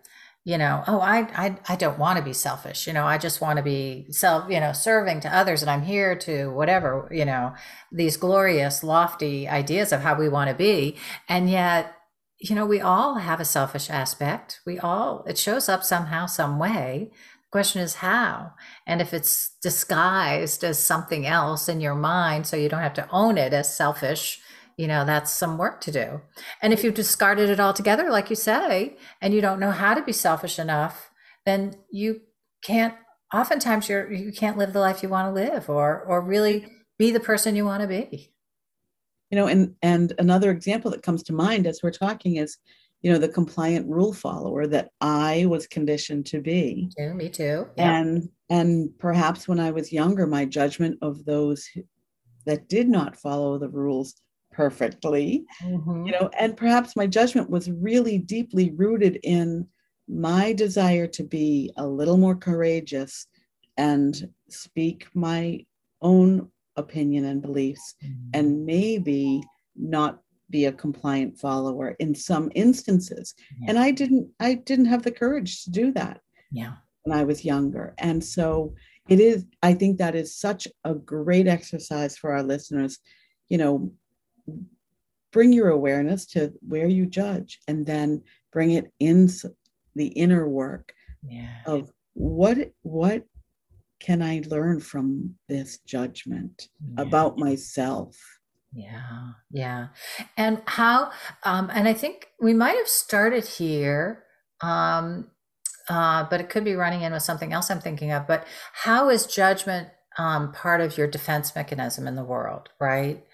you 0.46 0.56
know 0.56 0.82
oh 0.86 1.00
i 1.00 1.18
i, 1.34 1.56
I 1.68 1.76
don't 1.76 1.98
want 1.98 2.18
to 2.18 2.24
be 2.24 2.32
selfish 2.32 2.86
you 2.86 2.92
know 2.92 3.04
i 3.04 3.18
just 3.18 3.40
want 3.40 3.56
to 3.56 3.64
be 3.64 4.06
self 4.10 4.48
you 4.48 4.60
know 4.60 4.72
serving 4.72 5.20
to 5.20 5.36
others 5.36 5.60
and 5.60 5.70
i'm 5.70 5.82
here 5.82 6.14
to 6.16 6.50
whatever 6.50 7.08
you 7.10 7.24
know 7.24 7.52
these 7.96 8.16
glorious 8.16 8.82
lofty 8.84 9.48
ideas 9.48 9.92
of 9.92 10.02
how 10.02 10.18
we 10.18 10.28
want 10.28 10.50
to 10.50 10.56
be. 10.56 10.96
And 11.28 11.50
yet 11.50 11.92
you 12.38 12.54
know 12.54 12.66
we 12.66 12.80
all 12.80 13.16
have 13.16 13.40
a 13.40 13.44
selfish 13.44 13.88
aspect. 13.90 14.60
We 14.66 14.78
all 14.78 15.24
it 15.26 15.38
shows 15.38 15.68
up 15.68 15.82
somehow 15.82 16.26
some 16.26 16.58
way. 16.58 17.10
The 17.10 17.50
question 17.50 17.80
is 17.80 17.96
how? 17.96 18.52
And 18.86 19.00
if 19.00 19.14
it's 19.14 19.56
disguised 19.62 20.62
as 20.62 20.78
something 20.78 21.26
else 21.26 21.68
in 21.68 21.80
your 21.80 21.94
mind 21.94 22.46
so 22.46 22.56
you 22.56 22.68
don't 22.68 22.82
have 22.82 22.94
to 22.94 23.08
own 23.10 23.38
it 23.38 23.52
as 23.52 23.74
selfish 23.74 24.40
you 24.76 24.86
know 24.86 25.04
that's 25.04 25.32
some 25.32 25.58
work 25.58 25.80
to 25.82 25.92
do. 25.92 26.20
And 26.62 26.72
if 26.72 26.84
you've 26.84 26.94
discarded 26.94 27.48
it 27.50 27.60
altogether 27.60 28.10
like 28.10 28.30
you 28.30 28.36
say 28.36 28.96
and 29.20 29.32
you 29.34 29.40
don't 29.40 29.60
know 29.60 29.70
how 29.70 29.94
to 29.94 30.02
be 30.02 30.12
selfish 30.12 30.58
enough 30.58 31.10
then 31.46 31.74
you 31.90 32.20
can't 32.62 32.94
oftentimes 33.32 33.88
you're 33.88 34.12
you 34.12 34.32
can't 34.32 34.58
live 34.58 34.72
the 34.72 34.80
life 34.80 35.02
you 35.02 35.08
want 35.08 35.28
to 35.28 35.32
live 35.32 35.70
or 35.70 36.02
or 36.02 36.20
really 36.20 36.66
be 36.98 37.10
the 37.10 37.20
person 37.20 37.56
you 37.56 37.64
want 37.64 37.82
to 37.82 37.88
be. 37.88 38.32
You 39.30 39.38
know 39.38 39.46
and 39.46 39.74
and 39.82 40.12
another 40.18 40.50
example 40.50 40.90
that 40.90 41.02
comes 41.02 41.22
to 41.24 41.32
mind 41.32 41.66
as 41.66 41.80
we're 41.82 41.90
talking 41.90 42.36
is 42.36 42.58
you 43.02 43.12
know 43.12 43.18
the 43.18 43.28
compliant 43.28 43.88
rule 43.88 44.12
follower 44.12 44.66
that 44.66 44.90
i 45.00 45.46
was 45.48 45.66
conditioned 45.66 46.26
to 46.26 46.40
be. 46.40 46.88
Me 46.88 46.90
too, 46.96 47.14
me 47.14 47.28
too. 47.28 47.68
and 47.76 48.28
and 48.50 48.90
perhaps 48.98 49.48
when 49.48 49.60
i 49.60 49.70
was 49.70 49.92
younger 49.92 50.26
my 50.26 50.44
judgment 50.44 50.98
of 51.02 51.24
those 51.24 51.68
that 52.46 52.68
did 52.68 52.88
not 52.88 53.16
follow 53.16 53.58
the 53.58 53.68
rules 53.68 54.14
perfectly 54.56 55.44
mm-hmm. 55.62 56.06
you 56.06 56.12
know 56.12 56.30
and 56.38 56.56
perhaps 56.56 56.96
my 56.96 57.06
judgment 57.06 57.50
was 57.50 57.70
really 57.70 58.16
deeply 58.16 58.70
rooted 58.70 59.20
in 59.22 59.66
my 60.08 60.52
desire 60.54 61.06
to 61.06 61.22
be 61.22 61.70
a 61.76 61.86
little 61.86 62.16
more 62.16 62.34
courageous 62.34 63.26
and 63.76 64.30
speak 64.48 65.08
my 65.14 65.62
own 66.00 66.50
opinion 66.76 67.26
and 67.26 67.42
beliefs 67.42 67.96
mm-hmm. 68.02 68.30
and 68.32 68.64
maybe 68.64 69.42
not 69.76 70.20
be 70.48 70.64
a 70.64 70.72
compliant 70.72 71.38
follower 71.38 71.94
in 71.98 72.14
some 72.14 72.50
instances 72.54 73.34
yeah. 73.60 73.66
and 73.68 73.78
i 73.78 73.90
didn't 73.90 74.26
i 74.40 74.54
didn't 74.54 74.86
have 74.86 75.02
the 75.02 75.10
courage 75.10 75.64
to 75.64 75.70
do 75.70 75.92
that 75.92 76.20
yeah 76.50 76.76
when 77.02 77.18
i 77.18 77.22
was 77.22 77.44
younger 77.44 77.94
and 77.98 78.24
so 78.24 78.72
it 79.10 79.20
is 79.20 79.44
i 79.62 79.74
think 79.74 79.98
that 79.98 80.14
is 80.14 80.34
such 80.34 80.66
a 80.84 80.94
great 80.94 81.46
exercise 81.46 82.16
for 82.16 82.32
our 82.32 82.42
listeners 82.42 83.00
you 83.50 83.58
know 83.58 83.92
bring 85.32 85.52
your 85.52 85.68
awareness 85.68 86.26
to 86.26 86.52
where 86.66 86.86
you 86.86 87.06
judge 87.06 87.60
and 87.68 87.84
then 87.84 88.22
bring 88.52 88.72
it 88.72 88.92
in 89.00 89.28
the 89.94 90.06
inner 90.08 90.48
work 90.48 90.92
yeah. 91.28 91.58
of 91.66 91.90
what 92.14 92.72
what 92.82 93.24
can 94.00 94.22
I 94.22 94.42
learn 94.48 94.80
from 94.80 95.34
this 95.48 95.78
judgment 95.78 96.68
yeah. 96.80 97.02
about 97.02 97.38
myself? 97.38 98.16
Yeah, 98.72 99.32
yeah. 99.50 99.88
And 100.36 100.60
how, 100.66 101.10
um, 101.44 101.70
and 101.72 101.88
I 101.88 101.94
think 101.94 102.28
we 102.40 102.52
might 102.52 102.76
have 102.76 102.88
started 102.88 103.44
here, 103.44 104.24
um, 104.60 105.30
uh, 105.88 106.24
but 106.28 106.40
it 106.40 106.50
could 106.50 106.64
be 106.64 106.74
running 106.74 107.02
in 107.02 107.12
with 107.12 107.22
something 107.22 107.52
else 107.52 107.70
I'm 107.70 107.80
thinking 107.80 108.12
of. 108.12 108.26
But 108.26 108.46
how 108.74 109.08
is 109.08 109.26
judgment 109.26 109.88
um, 110.18 110.52
part 110.52 110.80
of 110.80 110.98
your 110.98 111.06
defense 111.06 111.54
mechanism 111.54 112.06
in 112.06 112.16
the 112.16 112.24
world, 112.24 112.68
right? 112.80 113.24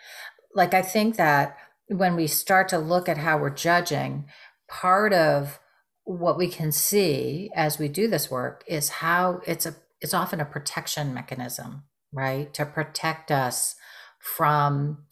Like 0.54 0.74
I 0.74 0.82
think 0.82 1.16
that 1.16 1.56
when 1.88 2.16
we 2.16 2.26
start 2.26 2.68
to 2.68 2.78
look 2.78 3.08
at 3.08 3.18
how 3.18 3.38
we're 3.38 3.50
judging, 3.50 4.26
part 4.68 5.12
of 5.12 5.58
what 6.04 6.36
we 6.36 6.48
can 6.48 6.72
see 6.72 7.50
as 7.54 7.78
we 7.78 7.88
do 7.88 8.08
this 8.08 8.30
work 8.30 8.64
is 8.66 8.88
how 8.88 9.40
it's 9.46 9.66
a 9.66 9.76
it's 10.00 10.14
often 10.14 10.40
a 10.40 10.44
protection 10.44 11.14
mechanism, 11.14 11.84
right? 12.12 12.52
To 12.54 12.66
protect 12.66 13.30
us 13.30 13.76
from 14.18 15.04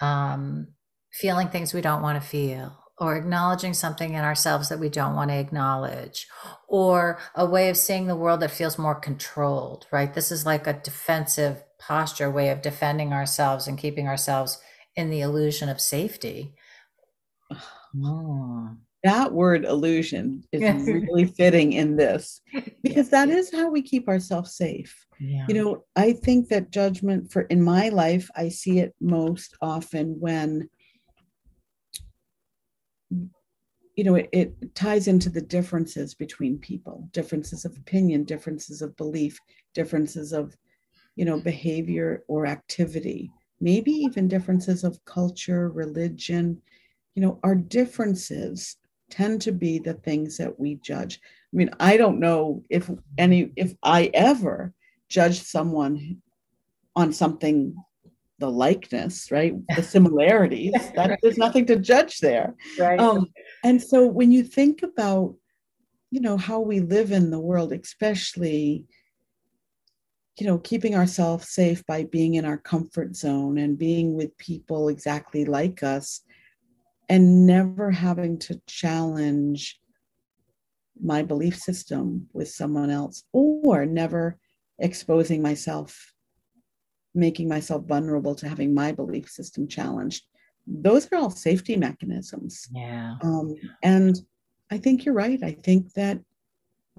um, 0.00 0.68
feeling 1.12 1.48
things 1.48 1.74
we 1.74 1.82
don't 1.82 2.00
want 2.02 2.20
to 2.20 2.26
feel, 2.26 2.78
or 2.98 3.16
acknowledging 3.16 3.74
something 3.74 4.14
in 4.14 4.24
ourselves 4.24 4.70
that 4.70 4.78
we 4.78 4.88
don't 4.88 5.14
want 5.14 5.30
to 5.30 5.36
acknowledge, 5.36 6.26
or 6.66 7.18
a 7.34 7.44
way 7.44 7.68
of 7.68 7.76
seeing 7.76 8.06
the 8.06 8.16
world 8.16 8.40
that 8.40 8.50
feels 8.50 8.78
more 8.78 8.94
controlled, 8.94 9.86
right? 9.92 10.14
This 10.14 10.32
is 10.32 10.46
like 10.46 10.66
a 10.66 10.80
defensive 10.82 11.62
posture 11.78 12.30
way 12.30 12.48
of 12.48 12.62
defending 12.62 13.12
ourselves 13.12 13.66
and 13.66 13.76
keeping 13.76 14.08
ourselves 14.08 14.58
in 14.98 15.08
the 15.10 15.20
illusion 15.20 15.68
of 15.68 15.80
safety. 15.80 16.52
Oh. 18.04 18.70
That 19.04 19.32
word 19.32 19.64
illusion 19.64 20.42
is 20.50 20.60
really 20.84 21.26
fitting 21.26 21.72
in 21.72 21.94
this 21.94 22.40
because 22.82 23.10
that 23.10 23.28
is 23.28 23.48
how 23.50 23.70
we 23.70 23.80
keep 23.80 24.08
ourselves 24.08 24.56
safe. 24.56 25.06
Yeah. 25.20 25.46
You 25.48 25.54
know, 25.54 25.84
I 25.94 26.14
think 26.14 26.48
that 26.48 26.72
judgment 26.72 27.30
for 27.30 27.42
in 27.42 27.62
my 27.62 27.90
life, 27.90 28.28
I 28.34 28.48
see 28.48 28.80
it 28.80 28.96
most 29.00 29.56
often 29.62 30.18
when 30.18 30.68
you 33.98 34.04
know, 34.04 34.16
it, 34.16 34.28
it 34.32 34.74
ties 34.74 35.06
into 35.06 35.30
the 35.30 35.40
differences 35.40 36.14
between 36.14 36.58
people, 36.58 37.08
differences 37.12 37.64
of 37.64 37.76
opinion, 37.76 38.24
differences 38.24 38.82
of 38.82 38.96
belief, 38.96 39.38
differences 39.74 40.32
of, 40.32 40.56
you 41.14 41.24
know, 41.24 41.40
behavior 41.40 42.24
or 42.26 42.46
activity, 42.46 43.30
maybe 43.60 43.90
even 43.90 44.28
differences 44.28 44.84
of 44.84 45.04
culture, 45.04 45.68
religion. 45.68 46.60
You 47.14 47.22
know, 47.22 47.40
our 47.42 47.54
differences 47.54 48.76
tend 49.10 49.40
to 49.42 49.52
be 49.52 49.78
the 49.78 49.94
things 49.94 50.36
that 50.36 50.58
we 50.58 50.76
judge. 50.76 51.20
I 51.52 51.56
mean, 51.56 51.70
I 51.80 51.96
don't 51.96 52.20
know 52.20 52.62
if 52.68 52.90
any, 53.16 53.52
if 53.56 53.74
I 53.82 54.10
ever 54.14 54.72
judged 55.08 55.46
someone 55.46 56.22
on 56.94 57.12
something 57.12 57.74
the 58.38 58.50
likeness, 58.50 59.30
right? 59.30 59.54
The 59.74 59.82
similarities. 59.96 60.72
that 60.94 61.18
there's 61.22 61.38
nothing 61.38 61.66
to 61.66 61.76
judge 61.76 62.18
there. 62.18 62.54
Right. 62.78 63.00
Um, 63.00 63.26
and 63.64 63.82
so 63.82 64.06
when 64.06 64.30
you 64.30 64.44
think 64.44 64.82
about, 64.82 65.34
you 66.10 66.20
know, 66.20 66.36
how 66.36 66.60
we 66.60 66.80
live 66.80 67.12
in 67.12 67.30
the 67.30 67.40
world, 67.40 67.72
especially, 67.72 68.84
you 70.38 70.46
know, 70.46 70.58
keeping 70.58 70.94
ourselves 70.94 71.48
safe 71.48 71.84
by 71.86 72.04
being 72.04 72.34
in 72.34 72.44
our 72.44 72.58
comfort 72.58 73.16
zone 73.16 73.58
and 73.58 73.78
being 73.78 74.14
with 74.14 74.36
people 74.38 74.88
exactly 74.88 75.44
like 75.44 75.82
us, 75.82 76.20
and 77.08 77.46
never 77.46 77.90
having 77.90 78.38
to 78.38 78.60
challenge 78.66 79.80
my 81.00 81.22
belief 81.22 81.56
system 81.56 82.28
with 82.32 82.48
someone 82.48 82.90
else 82.90 83.24
or 83.32 83.86
never 83.86 84.36
exposing 84.78 85.40
myself 85.40 86.12
making 87.14 87.48
myself 87.48 87.84
vulnerable 87.84 88.34
to 88.34 88.48
having 88.48 88.72
my 88.72 88.92
belief 88.92 89.28
system 89.28 89.66
challenged. 89.66 90.24
Those 90.66 91.08
are 91.10 91.16
all 91.16 91.30
safety 91.30 91.76
mechanisms. 91.76 92.68
Yeah. 92.72 93.16
Um, 93.22 93.54
and 93.82 94.20
i 94.70 94.76
think 94.76 95.04
you're 95.04 95.14
right. 95.14 95.42
I 95.42 95.52
think 95.52 95.94
that 95.94 96.18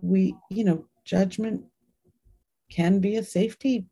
we 0.02 0.36
you 0.50 0.64
know 0.64 0.86
judgment 1.06 1.64
can 2.70 3.00
be 3.00 3.18
a 3.18 3.24
safety 3.24 3.86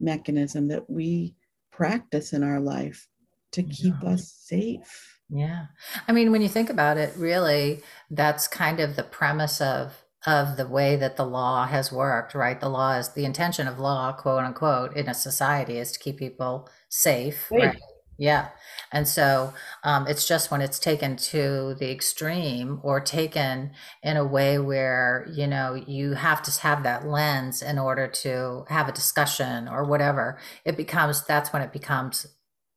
mechanism 0.00 0.68
that 0.68 0.88
we 0.88 1.34
practice 1.72 2.32
in 2.32 2.42
our 2.42 2.60
life 2.60 3.08
to 3.52 3.62
keep 3.62 3.94
yeah. 4.02 4.10
us 4.10 4.32
safe 4.32 5.18
yeah 5.30 5.66
i 6.06 6.12
mean 6.12 6.30
when 6.30 6.42
you 6.42 6.48
think 6.48 6.70
about 6.70 6.96
it 6.96 7.14
really 7.16 7.80
that's 8.10 8.46
kind 8.46 8.80
of 8.80 8.96
the 8.96 9.02
premise 9.02 9.60
of 9.60 10.04
of 10.26 10.56
the 10.56 10.66
way 10.66 10.96
that 10.96 11.16
the 11.16 11.26
law 11.26 11.66
has 11.66 11.92
worked, 11.92 12.34
right? 12.34 12.58
The 12.58 12.68
law 12.68 12.96
is 12.96 13.10
the 13.10 13.24
intention 13.24 13.68
of 13.68 13.78
law, 13.78 14.12
quote 14.12 14.44
unquote, 14.44 14.96
in 14.96 15.08
a 15.08 15.14
society 15.14 15.78
is 15.78 15.92
to 15.92 15.98
keep 15.98 16.18
people 16.18 16.68
safe, 16.88 17.50
right? 17.50 17.66
right? 17.66 17.80
Yeah. 18.16 18.48
And 18.92 19.08
so 19.08 19.54
um, 19.82 20.06
it's 20.06 20.26
just 20.26 20.50
when 20.50 20.60
it's 20.60 20.78
taken 20.78 21.16
to 21.16 21.74
the 21.78 21.90
extreme 21.90 22.80
or 22.84 23.00
taken 23.00 23.72
in 24.04 24.16
a 24.16 24.24
way 24.24 24.58
where, 24.58 25.26
you 25.32 25.48
know, 25.48 25.74
you 25.74 26.12
have 26.12 26.40
to 26.42 26.60
have 26.60 26.84
that 26.84 27.04
lens 27.06 27.60
in 27.60 27.78
order 27.78 28.06
to 28.06 28.64
have 28.68 28.88
a 28.88 28.92
discussion 28.92 29.66
or 29.68 29.84
whatever, 29.84 30.38
it 30.64 30.76
becomes, 30.76 31.24
that's 31.24 31.52
when 31.52 31.62
it 31.62 31.72
becomes, 31.72 32.26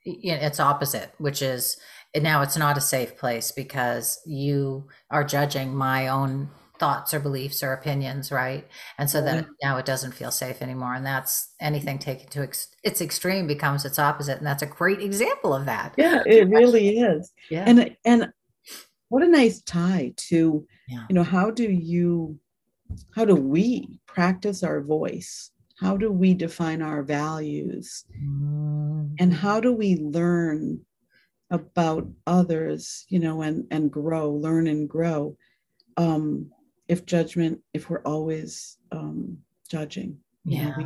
you 0.06 0.32
know, 0.32 0.40
it's 0.42 0.60
opposite, 0.60 1.12
which 1.20 1.44
is 1.44 1.78
now 2.16 2.42
it's 2.42 2.58
not 2.58 2.78
a 2.78 2.82
safe 2.82 3.16
place 3.18 3.52
because 3.52 4.20
you 4.26 4.88
are 5.12 5.24
judging 5.24 5.76
my 5.76 6.08
own 6.08 6.50
thoughts 6.80 7.14
or 7.14 7.20
beliefs 7.20 7.64
or 7.64 7.74
opinions, 7.74 8.32
right? 8.32 8.68
And 8.98 9.10
so 9.10 9.22
then 9.22 9.48
now 9.64 9.78
it 9.78 9.86
doesn't 9.86 10.14
feel 10.14 10.32
safe 10.32 10.62
anymore. 10.62 10.94
And 10.94 11.06
that's 11.06 11.54
anything 11.60 12.00
taken 12.00 12.28
to 12.30 12.44
ex- 12.44 12.70
its 12.84 13.02
extreme 13.02 13.48
becomes 13.48 13.86
its 13.86 14.00
opposite. 14.00 14.38
And 14.38 14.48
that's 14.48 14.64
a 14.64 14.68
great 14.68 15.02
example 15.02 15.54
of 15.54 15.66
that. 15.66 15.94
Yeah, 15.98 16.22
it 16.26 16.48
really 16.50 17.00
is. 17.00 17.32
Yeah. 17.50 17.64
And 17.68 17.96
and 18.06 18.32
what 19.10 19.24
a 19.24 19.28
nice 19.28 19.62
tie 19.62 20.14
to, 20.18 20.66
yeah. 20.88 21.06
you 21.10 21.16
know, 21.16 21.24
how 21.24 21.52
do 21.52 21.64
you 21.64 22.40
how 23.14 23.26
do 23.26 23.36
we 23.36 24.00
practice 24.06 24.64
our 24.64 24.82
voice? 24.82 25.52
How 25.80 25.96
do 25.98 26.12
we 26.12 26.34
define 26.34 26.82
our 26.82 27.04
values? 27.04 28.06
Mm-hmm. 28.12 29.16
And 29.20 29.34
how 29.34 29.60
do 29.60 29.74
we 29.74 29.98
learn 29.98 30.80
about 31.50 32.08
others, 32.26 33.06
you 33.10 33.20
know, 33.20 33.42
and 33.42 33.66
and 33.72 33.92
grow, 33.92 34.32
learn 34.32 34.68
and 34.68 34.90
grow? 34.90 35.38
Um, 35.98 36.52
if 36.88 37.06
judgment, 37.06 37.60
if 37.74 37.90
we're 37.90 38.02
always 38.04 38.78
um, 38.92 39.38
judging. 39.70 40.18
Yeah. 40.46 40.74
we, 40.78 40.86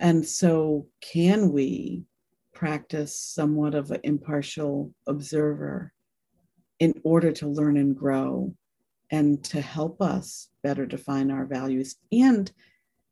and 0.00 0.26
so, 0.26 0.86
can 1.00 1.52
we 1.52 2.04
practice 2.52 3.18
somewhat 3.18 3.74
of 3.74 3.90
an 3.90 4.00
impartial 4.04 4.94
observer 5.06 5.92
in 6.78 6.94
order 7.04 7.32
to 7.32 7.48
learn 7.48 7.76
and 7.76 7.96
grow 7.96 8.54
and 9.10 9.44
to 9.44 9.60
help 9.60 10.00
us 10.00 10.48
better 10.62 10.86
define 10.86 11.30
our 11.30 11.44
values 11.44 11.96
and 12.10 12.50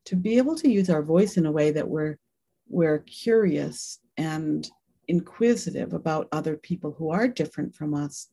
to 0.05 0.15
be 0.15 0.37
able 0.37 0.55
to 0.55 0.69
use 0.69 0.89
our 0.89 1.03
voice 1.03 1.37
in 1.37 1.45
a 1.45 1.51
way 1.51 1.71
that 1.71 1.87
we're 1.87 2.17
we're 2.67 2.99
curious 2.99 3.99
and 4.17 4.69
inquisitive 5.07 5.93
about 5.93 6.27
other 6.31 6.55
people 6.55 6.95
who 6.97 7.09
are 7.09 7.27
different 7.27 7.75
from 7.75 7.93
us 7.93 8.29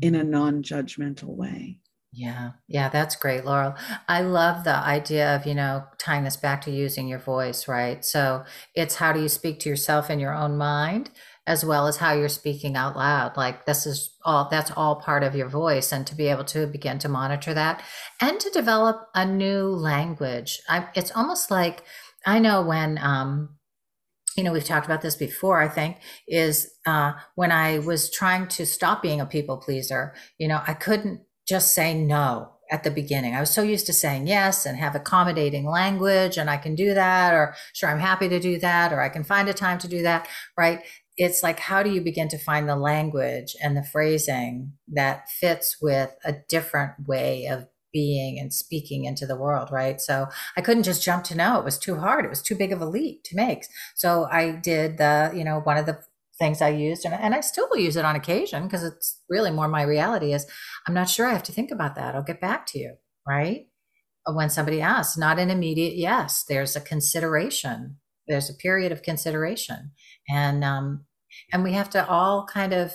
in 0.00 0.14
a 0.14 0.20
mm-hmm. 0.20 0.30
non-judgmental 0.30 1.36
way 1.36 1.78
yeah, 2.12 2.50
yeah, 2.68 2.90
that's 2.90 3.16
great, 3.16 3.44
Laurel. 3.44 3.74
I 4.06 4.20
love 4.20 4.64
the 4.64 4.76
idea 4.76 5.34
of, 5.34 5.46
you 5.46 5.54
know, 5.54 5.84
tying 5.98 6.24
this 6.24 6.36
back 6.36 6.60
to 6.62 6.70
using 6.70 7.08
your 7.08 7.18
voice, 7.18 7.66
right? 7.66 8.04
So 8.04 8.44
it's 8.74 8.96
how 8.96 9.12
do 9.12 9.20
you 9.20 9.28
speak 9.28 9.60
to 9.60 9.70
yourself 9.70 10.10
in 10.10 10.20
your 10.20 10.34
own 10.34 10.58
mind 10.58 11.10
as 11.46 11.64
well 11.64 11.86
as 11.86 11.96
how 11.96 12.12
you're 12.12 12.28
speaking 12.28 12.76
out 12.76 12.96
loud. 12.96 13.36
Like 13.36 13.66
this 13.66 13.86
is 13.86 14.14
all 14.24 14.48
that's 14.50 14.70
all 14.70 14.96
part 14.96 15.24
of 15.24 15.34
your 15.34 15.48
voice 15.48 15.90
and 15.90 16.06
to 16.06 16.14
be 16.14 16.28
able 16.28 16.44
to 16.44 16.66
begin 16.66 16.98
to 17.00 17.08
monitor 17.08 17.52
that 17.54 17.82
and 18.20 18.38
to 18.40 18.50
develop 18.50 19.08
a 19.14 19.26
new 19.26 19.66
language. 19.68 20.60
I, 20.68 20.88
it's 20.94 21.10
almost 21.12 21.50
like 21.50 21.82
I 22.26 22.38
know 22.38 22.62
when 22.62 22.98
um 22.98 23.56
you 24.36 24.42
know, 24.42 24.52
we've 24.52 24.64
talked 24.64 24.86
about 24.86 25.02
this 25.02 25.16
before, 25.16 25.60
I 25.60 25.68
think, 25.68 25.98
is 26.26 26.70
uh, 26.86 27.12
when 27.34 27.52
I 27.52 27.80
was 27.80 28.10
trying 28.10 28.48
to 28.48 28.64
stop 28.64 29.02
being 29.02 29.20
a 29.20 29.26
people 29.26 29.58
pleaser, 29.58 30.14
you 30.38 30.48
know, 30.48 30.62
I 30.66 30.72
couldn't 30.72 31.20
just 31.46 31.74
say 31.74 31.94
no 31.94 32.52
at 32.70 32.84
the 32.84 32.90
beginning. 32.90 33.34
I 33.34 33.40
was 33.40 33.50
so 33.50 33.62
used 33.62 33.86
to 33.86 33.92
saying 33.92 34.26
yes 34.26 34.64
and 34.64 34.78
have 34.78 34.94
accommodating 34.94 35.66
language 35.66 36.38
and 36.38 36.48
I 36.48 36.56
can 36.56 36.74
do 36.74 36.94
that, 36.94 37.34
or 37.34 37.54
sure, 37.74 37.90
I'm 37.90 37.98
happy 37.98 38.28
to 38.28 38.40
do 38.40 38.58
that, 38.60 38.92
or 38.92 39.00
I 39.00 39.10
can 39.10 39.24
find 39.24 39.48
a 39.48 39.54
time 39.54 39.78
to 39.78 39.88
do 39.88 40.02
that, 40.02 40.26
right? 40.56 40.80
It's 41.18 41.42
like, 41.42 41.60
how 41.60 41.82
do 41.82 41.90
you 41.90 42.00
begin 42.00 42.28
to 42.28 42.38
find 42.38 42.66
the 42.66 42.76
language 42.76 43.54
and 43.62 43.76
the 43.76 43.82
phrasing 43.82 44.72
that 44.88 45.28
fits 45.28 45.76
with 45.82 46.14
a 46.24 46.34
different 46.48 47.06
way 47.06 47.46
of 47.46 47.66
being 47.92 48.38
and 48.38 48.54
speaking 48.54 49.04
into 49.04 49.26
the 49.26 49.36
world, 49.36 49.68
right? 49.70 50.00
So 50.00 50.28
I 50.56 50.62
couldn't 50.62 50.84
just 50.84 51.04
jump 51.04 51.24
to 51.24 51.36
no. 51.36 51.58
It 51.58 51.64
was 51.64 51.78
too 51.78 51.96
hard. 51.96 52.24
It 52.24 52.30
was 52.30 52.40
too 52.40 52.54
big 52.54 52.72
of 52.72 52.80
a 52.80 52.86
leap 52.86 53.22
to 53.24 53.36
make. 53.36 53.66
So 53.94 54.26
I 54.32 54.52
did 54.52 54.96
the, 54.96 55.30
you 55.34 55.44
know, 55.44 55.60
one 55.60 55.76
of 55.76 55.84
the 55.84 56.00
things 56.38 56.62
I 56.62 56.70
used, 56.70 57.04
and, 57.04 57.14
and 57.14 57.34
I 57.34 57.40
still 57.40 57.68
use 57.76 57.96
it 57.96 58.04
on 58.04 58.16
occasion 58.16 58.64
because 58.64 58.84
it's 58.84 59.20
really 59.28 59.50
more 59.50 59.68
my 59.68 59.82
reality 59.82 60.32
is 60.32 60.46
I'm 60.86 60.94
not 60.94 61.08
sure 61.08 61.26
I 61.26 61.32
have 61.32 61.42
to 61.44 61.52
think 61.52 61.70
about 61.70 61.94
that. 61.96 62.14
I'll 62.14 62.22
get 62.22 62.40
back 62.40 62.66
to 62.68 62.78
you, 62.78 62.94
right? 63.26 63.66
When 64.26 64.50
somebody 64.50 64.80
asks, 64.80 65.18
not 65.18 65.38
an 65.38 65.50
immediate 65.50 65.94
yes, 65.96 66.44
there's 66.48 66.76
a 66.76 66.80
consideration. 66.80 67.96
There's 68.28 68.48
a 68.48 68.54
period 68.54 68.92
of 68.92 69.02
consideration. 69.02 69.92
And 70.28 70.62
um, 70.62 71.06
and 71.52 71.64
we 71.64 71.72
have 71.72 71.90
to 71.90 72.06
all 72.08 72.46
kind 72.46 72.72
of 72.72 72.94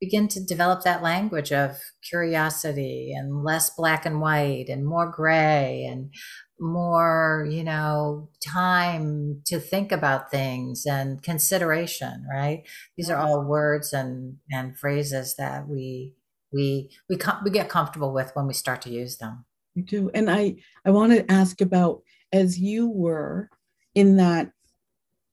begin 0.00 0.28
to 0.28 0.44
develop 0.44 0.82
that 0.82 1.02
language 1.02 1.52
of 1.52 1.78
curiosity 2.08 3.12
and 3.16 3.42
less 3.44 3.70
black 3.70 4.04
and 4.04 4.20
white 4.20 4.66
and 4.68 4.86
more 4.86 5.10
gray 5.10 5.86
and 5.88 6.10
more, 6.58 7.46
you 7.50 7.62
know, 7.62 8.28
time 8.46 9.42
to 9.46 9.58
think 9.60 9.92
about 9.92 10.30
things 10.30 10.86
and 10.86 11.22
consideration, 11.22 12.26
right? 12.30 12.62
These 12.96 13.10
are 13.10 13.18
all 13.18 13.44
words 13.44 13.92
and 13.92 14.38
and 14.50 14.76
phrases 14.78 15.36
that 15.36 15.68
we 15.68 16.14
we 16.52 16.90
we 17.08 17.16
com- 17.16 17.42
we 17.44 17.50
get 17.50 17.68
comfortable 17.68 18.12
with 18.12 18.30
when 18.34 18.46
we 18.46 18.54
start 18.54 18.82
to 18.82 18.90
use 18.90 19.18
them. 19.18 19.44
You 19.74 19.82
do. 19.82 20.10
And 20.14 20.30
I 20.30 20.56
I 20.84 20.90
want 20.90 21.12
to 21.12 21.30
ask 21.30 21.60
about 21.60 22.02
as 22.32 22.58
you 22.58 22.88
were 22.88 23.50
in 23.94 24.16
that 24.16 24.50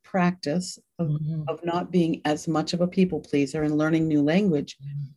practice 0.03 0.77
of, 0.99 1.07
mm-hmm. 1.07 1.43
of 1.47 1.63
not 1.63 1.91
being 1.91 2.21
as 2.25 2.47
much 2.47 2.73
of 2.73 2.81
a 2.81 2.87
people 2.87 3.19
pleaser 3.19 3.63
and 3.63 3.77
learning 3.77 4.07
new 4.07 4.21
language. 4.21 4.77
Mm-hmm. 4.77 5.11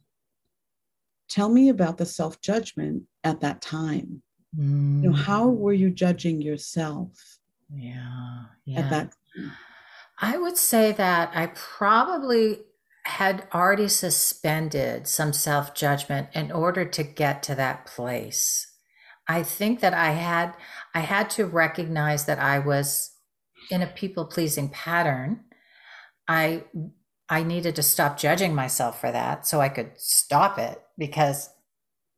Tell 1.28 1.48
me 1.48 1.68
about 1.68 1.98
the 1.98 2.06
self-judgment 2.06 3.02
at 3.24 3.40
that 3.40 3.60
time 3.60 4.22
Mm. 4.58 5.02
You 5.02 5.10
know, 5.10 5.16
how 5.16 5.48
were 5.48 5.72
you 5.72 5.90
judging 5.90 6.40
yourself? 6.40 7.38
Yeah, 7.72 8.44
yeah. 8.64 8.80
At 8.80 8.90
that 8.90 9.12
I 10.18 10.38
would 10.38 10.56
say 10.56 10.92
that 10.92 11.30
I 11.34 11.48
probably 11.48 12.60
had 13.04 13.46
already 13.54 13.88
suspended 13.88 15.06
some 15.06 15.32
self 15.32 15.74
judgment 15.74 16.28
in 16.34 16.50
order 16.50 16.84
to 16.84 17.02
get 17.02 17.42
to 17.44 17.54
that 17.54 17.86
place. 17.86 18.72
I 19.28 19.42
think 19.42 19.80
that 19.80 19.94
I 19.94 20.12
had 20.12 20.54
I 20.94 21.00
had 21.00 21.30
to 21.30 21.46
recognize 21.46 22.24
that 22.26 22.38
I 22.38 22.58
was 22.58 23.12
in 23.70 23.82
a 23.82 23.86
people 23.86 24.24
pleasing 24.24 24.70
pattern. 24.70 25.40
I 26.28 26.64
I 27.28 27.42
needed 27.42 27.76
to 27.76 27.82
stop 27.82 28.16
judging 28.16 28.54
myself 28.54 29.00
for 29.00 29.12
that 29.12 29.46
so 29.46 29.60
I 29.60 29.68
could 29.68 29.92
stop 29.96 30.58
it 30.58 30.80
because 30.96 31.50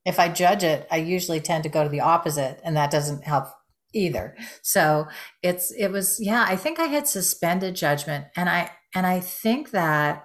if 0.08 0.18
I 0.18 0.30
judge 0.30 0.64
it, 0.64 0.88
I 0.90 0.96
usually 0.96 1.38
tend 1.38 1.64
to 1.64 1.68
go 1.68 1.84
to 1.84 1.90
the 1.90 2.00
opposite, 2.00 2.60
and 2.64 2.74
that 2.78 2.90
doesn't 2.90 3.24
help 3.24 3.48
either. 3.92 4.34
So 4.62 5.06
it's 5.42 5.70
it 5.72 5.88
was 5.88 6.18
yeah, 6.18 6.46
I 6.48 6.56
think 6.56 6.80
I 6.80 6.86
had 6.86 7.06
suspended 7.06 7.76
judgment, 7.76 8.24
and 8.34 8.48
I 8.48 8.70
and 8.94 9.06
I 9.06 9.20
think 9.20 9.70
that 9.72 10.24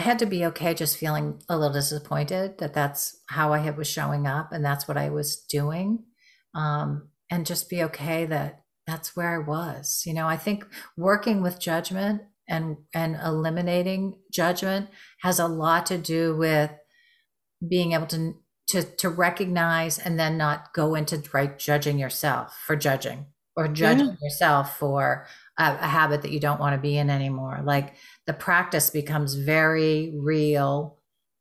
I 0.00 0.02
had 0.02 0.18
to 0.18 0.26
be 0.26 0.44
okay 0.46 0.74
just 0.74 0.96
feeling 0.96 1.40
a 1.48 1.56
little 1.56 1.72
disappointed 1.72 2.58
that 2.58 2.74
that's 2.74 3.16
how 3.28 3.52
I 3.52 3.70
was 3.70 3.86
showing 3.86 4.26
up 4.26 4.50
and 4.52 4.64
that's 4.64 4.88
what 4.88 4.96
I 4.96 5.10
was 5.10 5.36
doing, 5.36 6.02
um, 6.52 7.10
and 7.30 7.46
just 7.46 7.70
be 7.70 7.84
okay 7.84 8.26
that 8.26 8.64
that's 8.88 9.14
where 9.14 9.36
I 9.36 9.38
was. 9.38 10.02
You 10.04 10.14
know, 10.14 10.26
I 10.26 10.36
think 10.36 10.66
working 10.96 11.42
with 11.42 11.60
judgment 11.60 12.22
and 12.48 12.78
and 12.92 13.16
eliminating 13.24 14.18
judgment 14.32 14.88
has 15.20 15.38
a 15.38 15.46
lot 15.46 15.86
to 15.86 15.98
do 15.98 16.34
with 16.36 16.72
being 17.66 17.92
able 17.92 18.06
to 18.06 18.34
to 18.68 18.82
to 18.82 19.08
recognize 19.08 19.98
and 19.98 20.18
then 20.18 20.36
not 20.36 20.72
go 20.74 20.94
into 20.94 21.22
right 21.32 21.58
judging 21.58 21.98
yourself 21.98 22.56
for 22.66 22.76
judging 22.76 23.26
or 23.56 23.66
judging 23.66 24.06
yeah. 24.06 24.14
yourself 24.22 24.78
for 24.78 25.26
a, 25.58 25.78
a, 25.80 25.86
habit 25.88 26.22
that 26.22 26.30
you 26.30 26.38
don't 26.38 26.60
want 26.60 26.74
to 26.76 26.80
be 26.80 26.96
in 26.96 27.10
anymore. 27.10 27.60
Like 27.64 27.96
the 28.26 28.32
practice 28.32 28.90
becomes 28.90 29.34
very 29.34 30.14
real 30.16 30.98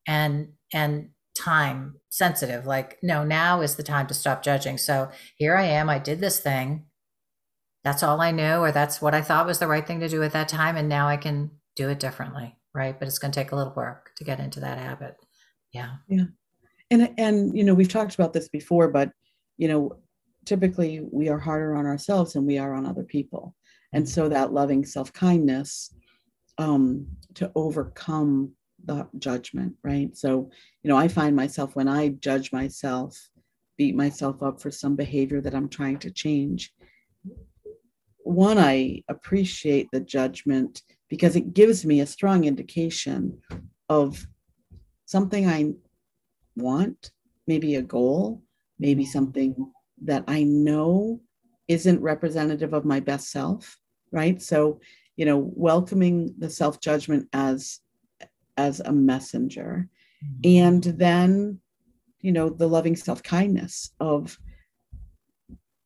and 0.08 0.54
and 0.74 1.10
time 1.38 1.96
sensitive. 2.10 2.66
Like 2.66 2.98
no 3.04 3.24
now 3.24 3.62
is 3.62 3.76
the 3.76 3.84
time 3.84 4.08
to 4.08 4.14
stop 4.14 4.42
judging. 4.42 4.78
So 4.78 5.12
here 5.36 5.56
i 5.56 5.66
am 5.66 5.90
i 5.90 6.00
did 6.00 6.20
this 6.20 6.40
thing. 6.40 6.86
That's 7.84 8.04
all 8.04 8.22
i 8.22 8.32
knew 8.32 8.58
or 8.58 8.72
that's 8.72 9.02
what 9.02 9.14
i 9.14 9.22
thought 9.22 9.46
was 9.46 9.60
the 9.60 9.68
right 9.68 9.86
thing 9.86 10.00
to 10.00 10.10
do 10.10 10.24
at 10.24 10.34
that 10.34 10.50
time 10.50 10.76
and 10.76 10.90
now 10.90 11.08
i 11.08 11.18
can 11.18 11.52
do 11.76 11.90
it 11.90 12.00
differently 12.00 12.56
right? 12.74 13.00
But 13.00 13.08
it's 13.08 13.18
going 13.18 13.32
to 13.32 13.40
take 13.40 13.52
a 13.52 13.56
little 13.56 13.74
work 13.76 14.12
to 14.18 14.24
get 14.24 14.40
into 14.40 14.60
that 14.60 14.78
habit. 14.78 15.16
Yeah. 15.74 15.96
Yeah 16.08 16.26
and 16.92 17.14
and 17.18 17.58
you 17.58 17.64
know 17.64 17.74
we've 17.74 17.90
talked 17.90 18.16
about 18.16 18.34
this 18.34 18.50
before 18.50 18.88
but 18.88 19.12
you 19.58 19.68
know 19.68 19.98
typically 20.46 21.02
we 21.12 21.28
are 21.30 21.38
harder 21.38 21.76
on 21.76 21.86
ourselves 21.86 22.34
than 22.34 22.46
we 22.46 22.58
are 22.58 22.74
on 22.74 22.86
other 22.86 23.04
people. 23.04 23.54
And 23.92 24.08
so 24.08 24.30
that 24.30 24.54
loving 24.54 24.86
self-kindness 24.86 25.94
um, 26.58 27.06
to 27.36 27.52
overcome 27.54 28.54
the 28.86 29.08
judgment 29.20 29.74
right? 29.84 30.16
So 30.16 30.50
you 30.88 30.94
know 30.94 30.98
i 30.98 31.10
find 31.10 31.36
myself 31.36 31.76
when 31.76 31.90
i 31.90 32.08
judge 32.08 32.54
myself 32.54 33.30
beat 33.76 33.94
myself 33.94 34.42
up 34.42 34.62
for 34.62 34.72
some 34.72 34.96
behavior 34.96 35.42
that 35.42 35.54
i'm 35.54 35.68
trying 35.68 36.00
to 36.00 36.10
change 36.10 36.74
one 38.20 38.58
i 38.58 39.04
appreciate 39.10 39.90
the 39.92 40.00
judgment 40.00 40.82
because 41.10 41.36
it 41.36 41.54
gives 41.54 41.86
me 41.86 42.00
a 42.00 42.06
strong 42.06 42.46
indication 42.46 43.38
of 43.90 44.26
something 45.06 45.46
i 45.46 45.74
want, 46.58 47.12
maybe 47.48 47.76
a 47.76 47.82
goal, 47.82 48.44
maybe 48.80 49.06
something 49.06 49.72
that 50.04 50.24
I 50.28 50.44
know 50.44 51.22
isn't 51.68 52.02
representative 52.02 52.74
of 52.74 52.86
my 52.86 53.00
best 53.00 53.32
self, 53.32 53.78
right? 54.12 54.42
So, 54.42 54.80
you 55.16 55.26
know, 55.26 55.52
welcoming 55.56 56.34
the 56.38 56.50
self 56.50 56.80
judgment 56.80 57.28
as 57.34 57.80
as 58.58 58.80
a 58.80 58.92
messenger, 58.92 59.88
mm-hmm. 60.24 60.42
and 60.44 60.84
then, 60.84 61.60
you 62.22 62.32
know, 62.32 62.50
the 62.50 62.68
loving 62.68 62.96
self 62.96 63.24
kindness 63.24 63.92
of 64.00 64.38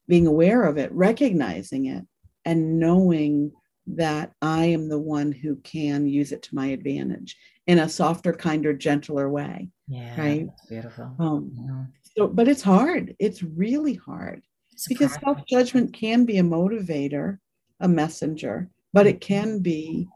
being 0.08 0.28
aware 0.28 0.64
of 0.64 0.78
it, 0.78 0.92
recognizing 0.92 1.86
it, 1.86 2.06
and 2.46 2.80
knowing 2.80 3.52
that 3.88 4.34
I 4.42 4.66
am 4.66 4.90
the 4.90 5.00
one 5.00 5.32
who 5.32 5.56
can 5.58 6.08
use 6.08 6.32
it 6.32 6.44
to 6.44 6.56
my 6.56 6.68
advantage 6.68 7.38
in 7.68 7.80
a 7.80 7.90
softer, 7.90 8.34
kinder, 8.34 8.74
gentler 8.74 9.30
way. 9.30 9.70
Yeah, 9.92 10.22
right. 10.22 10.48
beautiful. 10.70 11.16
Um, 11.20 11.52
yeah. 11.54 11.84
So, 12.18 12.28
but 12.28 12.48
it's 12.48 12.62
hard. 12.62 13.16
It's 13.20 13.44
really 13.44 13.96
hard 13.96 14.42
it's 14.72 14.88
because 14.88 15.14
self 15.14 15.46
judgment 15.48 15.94
can 15.94 16.26
be 16.26 16.38
a 16.38 16.44
motivator, 16.44 17.40
a 17.82 17.88
messenger, 17.88 18.70
but 18.94 19.06
it 19.06 19.20
can 19.20 19.60
be, 19.60 20.08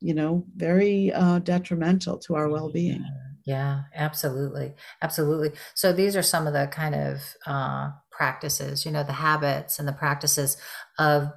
you 0.00 0.14
know, 0.14 0.44
very 0.56 1.12
uh, 1.12 1.38
detrimental 1.38 2.18
to 2.18 2.34
our 2.34 2.48
well 2.48 2.70
being. 2.70 3.04
Yeah, 3.44 3.82
absolutely. 3.94 4.74
Absolutely. 5.02 5.52
So 5.74 5.92
these 5.92 6.16
are 6.16 6.22
some 6.22 6.48
of 6.48 6.52
the 6.52 6.66
kind 6.66 6.96
of 6.96 7.22
uh, 7.46 7.90
practices, 8.10 8.84
you 8.84 8.90
know, 8.90 9.04
the 9.04 9.12
habits 9.12 9.78
and 9.78 9.86
the 9.86 9.92
practices 9.92 10.56
of 10.98 11.28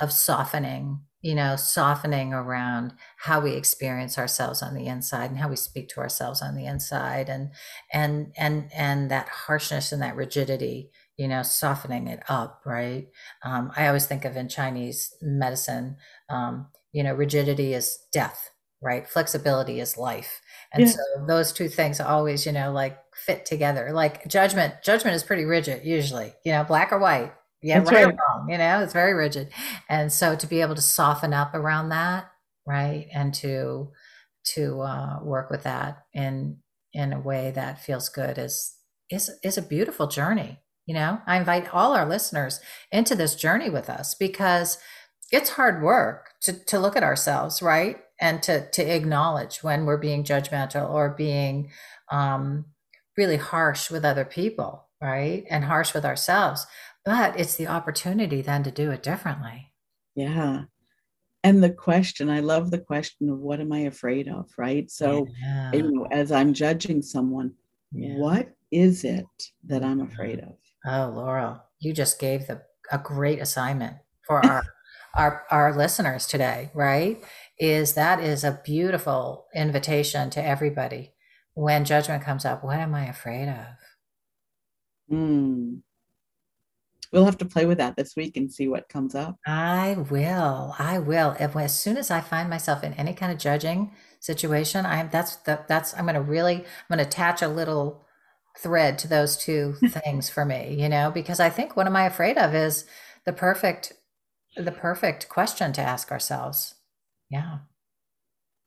of 0.00 0.12
softening 0.12 1.00
you 1.22 1.36
know, 1.36 1.54
softening 1.54 2.34
around 2.34 2.92
how 3.16 3.40
we 3.40 3.52
experience 3.52 4.18
ourselves 4.18 4.60
on 4.60 4.74
the 4.74 4.86
inside 4.86 5.30
and 5.30 5.38
how 5.38 5.48
we 5.48 5.56
speak 5.56 5.88
to 5.88 6.00
ourselves 6.00 6.42
on 6.42 6.56
the 6.56 6.66
inside 6.66 7.28
and 7.28 7.50
and 7.92 8.32
and 8.36 8.68
and 8.74 9.10
that 9.10 9.28
harshness 9.28 9.92
and 9.92 10.02
that 10.02 10.16
rigidity, 10.16 10.90
you 11.16 11.28
know, 11.28 11.42
softening 11.42 12.08
it 12.08 12.22
up, 12.28 12.60
right? 12.66 13.06
Um, 13.44 13.70
I 13.76 13.86
always 13.86 14.06
think 14.06 14.24
of 14.24 14.36
in 14.36 14.48
Chinese 14.48 15.14
medicine, 15.22 15.96
um, 16.28 16.66
you 16.90 17.04
know, 17.04 17.14
rigidity 17.14 17.72
is 17.72 17.98
death, 18.12 18.50
right? 18.82 19.08
Flexibility 19.08 19.78
is 19.78 19.96
life. 19.96 20.40
And 20.72 20.82
yeah. 20.82 20.90
so 20.90 21.26
those 21.28 21.52
two 21.52 21.68
things 21.68 22.00
always, 22.00 22.44
you 22.46 22.52
know, 22.52 22.72
like 22.72 22.98
fit 23.14 23.46
together. 23.46 23.92
Like 23.92 24.26
judgment, 24.26 24.74
judgment 24.82 25.14
is 25.14 25.22
pretty 25.22 25.44
rigid 25.44 25.84
usually, 25.84 26.32
you 26.44 26.50
know, 26.50 26.64
black 26.64 26.90
or 26.90 26.98
white 26.98 27.32
yeah, 27.62 27.78
That's 27.78 27.92
right, 27.92 28.06
right. 28.06 28.16
wrong. 28.16 28.48
You 28.50 28.58
know, 28.58 28.82
it's 28.82 28.92
very 28.92 29.14
rigid. 29.14 29.50
And 29.88 30.12
so 30.12 30.34
to 30.36 30.46
be 30.46 30.60
able 30.60 30.74
to 30.74 30.82
soften 30.82 31.32
up 31.32 31.54
around 31.54 31.90
that, 31.90 32.30
right, 32.66 33.06
and 33.14 33.32
to 33.34 33.90
to 34.54 34.80
uh, 34.80 35.18
work 35.22 35.50
with 35.50 35.62
that 35.62 36.04
in 36.12 36.58
in 36.92 37.12
a 37.12 37.20
way 37.20 37.50
that 37.52 37.80
feels 37.80 38.08
good 38.08 38.38
is 38.38 38.76
is 39.10 39.30
is 39.44 39.56
a 39.58 39.62
beautiful 39.62 40.06
journey. 40.08 40.58
You 40.86 40.94
know, 40.94 41.20
I 41.26 41.36
invite 41.36 41.72
all 41.72 41.94
our 41.94 42.06
listeners 42.08 42.60
into 42.90 43.14
this 43.14 43.36
journey 43.36 43.70
with 43.70 43.88
us 43.88 44.14
because 44.14 44.78
it's 45.30 45.50
hard 45.50 45.82
work 45.82 46.30
to 46.42 46.52
to 46.66 46.78
look 46.80 46.96
at 46.96 47.04
ourselves, 47.04 47.62
right, 47.62 47.98
and 48.20 48.42
to 48.42 48.68
to 48.70 48.82
acknowledge 48.82 49.62
when 49.62 49.86
we're 49.86 49.96
being 49.98 50.24
judgmental 50.24 50.90
or 50.90 51.10
being 51.10 51.70
um, 52.10 52.64
really 53.16 53.36
harsh 53.36 53.90
with 53.90 54.04
other 54.04 54.24
people, 54.24 54.88
right, 55.00 55.44
and 55.48 55.64
harsh 55.64 55.94
with 55.94 56.04
ourselves 56.04 56.66
but 57.04 57.38
it's 57.38 57.56
the 57.56 57.66
opportunity 57.66 58.42
then 58.42 58.62
to 58.62 58.70
do 58.70 58.90
it 58.90 59.02
differently. 59.02 59.72
Yeah. 60.14 60.64
And 61.44 61.62
the 61.62 61.70
question, 61.70 62.30
I 62.30 62.40
love 62.40 62.70
the 62.70 62.78
question 62.78 63.28
of 63.28 63.38
what 63.40 63.60
am 63.60 63.72
I 63.72 63.80
afraid 63.80 64.28
of, 64.28 64.48
right? 64.56 64.88
So, 64.90 65.26
yeah. 65.42 65.72
you 65.72 65.90
know, 65.90 66.06
as 66.10 66.30
I'm 66.30 66.54
judging 66.54 67.02
someone, 67.02 67.54
yeah. 67.90 68.16
what 68.16 68.50
is 68.70 69.02
it 69.04 69.26
that 69.66 69.82
I'm 69.82 70.00
afraid 70.00 70.38
of? 70.38 70.54
Oh, 70.86 71.12
Laurel, 71.14 71.62
you 71.80 71.92
just 71.92 72.20
gave 72.20 72.46
the 72.46 72.62
a 72.90 72.98
great 72.98 73.40
assignment 73.40 73.96
for 74.26 74.44
our 74.44 74.62
our 75.16 75.44
our 75.50 75.76
listeners 75.76 76.26
today, 76.26 76.70
right? 76.74 77.22
Is 77.58 77.94
that 77.94 78.20
is 78.20 78.44
a 78.44 78.60
beautiful 78.64 79.46
invitation 79.54 80.30
to 80.30 80.44
everybody 80.44 81.12
when 81.54 81.84
judgment 81.84 82.22
comes 82.24 82.44
up. 82.44 82.62
What 82.62 82.78
am 82.78 82.94
I 82.94 83.06
afraid 83.06 83.48
of? 83.48 83.66
Hmm 85.08 85.74
we'll 87.12 87.24
have 87.24 87.38
to 87.38 87.44
play 87.44 87.66
with 87.66 87.78
that 87.78 87.96
this 87.96 88.16
week 88.16 88.36
and 88.36 88.52
see 88.52 88.68
what 88.68 88.88
comes 88.88 89.14
up. 89.14 89.36
I 89.46 89.96
will. 90.10 90.74
I 90.78 90.98
will. 90.98 91.36
As 91.38 91.78
soon 91.78 91.96
as 91.96 92.10
I 92.10 92.20
find 92.20 92.48
myself 92.48 92.82
in 92.82 92.94
any 92.94 93.12
kind 93.12 93.30
of 93.30 93.38
judging 93.38 93.92
situation, 94.20 94.86
I'm 94.86 95.10
that's 95.10 95.36
the, 95.36 95.60
that's 95.68 95.94
I'm 95.94 96.04
going 96.04 96.14
to 96.14 96.22
really 96.22 96.56
I'm 96.56 96.96
going 96.96 96.98
to 96.98 97.06
attach 97.06 97.42
a 97.42 97.48
little 97.48 98.04
thread 98.58 98.98
to 99.00 99.08
those 99.08 99.36
two 99.36 99.74
things 99.88 100.30
for 100.30 100.44
me, 100.44 100.74
you 100.78 100.88
know, 100.88 101.10
because 101.10 101.40
I 101.40 101.50
think 101.50 101.76
what 101.76 101.86
am 101.86 101.96
I 101.96 102.06
afraid 102.06 102.38
of 102.38 102.54
is 102.54 102.86
the 103.26 103.32
perfect 103.32 103.92
the 104.56 104.72
perfect 104.72 105.28
question 105.28 105.72
to 105.74 105.80
ask 105.80 106.10
ourselves. 106.10 106.74
Yeah. 107.30 107.58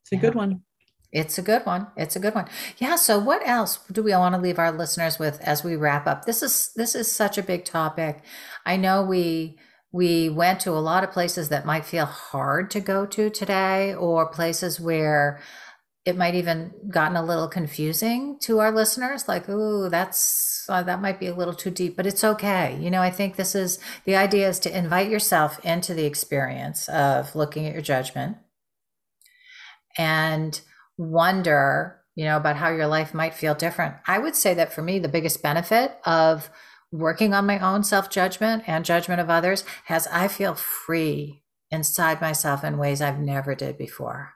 It's 0.02 0.12
a 0.12 0.16
yeah. 0.16 0.20
good 0.20 0.34
one. 0.34 0.62
It's 1.12 1.38
a 1.38 1.42
good 1.42 1.64
one. 1.64 1.88
It's 1.96 2.16
a 2.16 2.20
good 2.20 2.34
one. 2.34 2.48
Yeah. 2.78 2.96
So 2.96 3.18
what 3.18 3.46
else 3.46 3.78
do 3.90 4.02
we 4.02 4.12
want 4.12 4.34
to 4.34 4.40
leave 4.40 4.58
our 4.58 4.72
listeners 4.72 5.18
with 5.18 5.40
as 5.40 5.64
we 5.64 5.76
wrap 5.76 6.06
up? 6.06 6.24
This 6.24 6.42
is 6.42 6.72
this 6.76 6.94
is 6.94 7.10
such 7.10 7.38
a 7.38 7.42
big 7.42 7.64
topic. 7.64 8.22
I 8.64 8.76
know 8.76 9.02
we 9.02 9.58
we 9.92 10.28
went 10.28 10.60
to 10.60 10.72
a 10.72 10.80
lot 10.80 11.04
of 11.04 11.12
places 11.12 11.48
that 11.48 11.64
might 11.64 11.86
feel 11.86 12.04
hard 12.06 12.70
to 12.72 12.80
go 12.80 13.06
to 13.06 13.30
today 13.30 13.94
or 13.94 14.28
places 14.28 14.80
where 14.80 15.40
it 16.04 16.16
might 16.16 16.36
even 16.36 16.72
gotten 16.88 17.16
a 17.16 17.24
little 17.24 17.48
confusing 17.48 18.38
to 18.40 18.60
our 18.60 18.70
listeners 18.70 19.26
like 19.26 19.44
oh 19.48 19.88
that's 19.88 20.64
uh, 20.68 20.82
that 20.82 21.00
might 21.00 21.18
be 21.18 21.26
a 21.26 21.34
little 21.34 21.54
too 21.54 21.70
deep 21.70 21.96
but 21.96 22.06
it's 22.06 22.24
okay 22.24 22.78
you 22.80 22.90
know 22.90 23.02
i 23.02 23.10
think 23.10 23.36
this 23.36 23.54
is 23.54 23.78
the 24.04 24.16
idea 24.16 24.48
is 24.48 24.58
to 24.60 24.76
invite 24.76 25.10
yourself 25.10 25.58
into 25.64 25.94
the 25.94 26.04
experience 26.04 26.88
of 26.88 27.34
looking 27.34 27.66
at 27.66 27.72
your 27.72 27.82
judgment 27.82 28.36
and 29.98 30.60
wonder, 30.96 32.00
you 32.14 32.24
know, 32.24 32.36
about 32.36 32.56
how 32.56 32.70
your 32.70 32.86
life 32.86 33.14
might 33.14 33.34
feel 33.34 33.54
different. 33.54 33.96
I 34.06 34.18
would 34.18 34.36
say 34.36 34.54
that 34.54 34.72
for 34.72 34.82
me, 34.82 34.98
the 34.98 35.08
biggest 35.08 35.42
benefit 35.42 35.98
of 36.04 36.50
working 36.92 37.34
on 37.34 37.46
my 37.46 37.58
own 37.58 37.82
self 37.84 38.10
judgment 38.10 38.64
and 38.66 38.84
judgment 38.84 39.20
of 39.20 39.30
others 39.30 39.64
has 39.86 40.06
I 40.08 40.28
feel 40.28 40.54
free 40.54 41.42
inside 41.70 42.20
myself 42.20 42.64
in 42.64 42.78
ways 42.78 43.00
I've 43.00 43.18
never 43.18 43.54
did 43.54 43.76
before. 43.76 44.34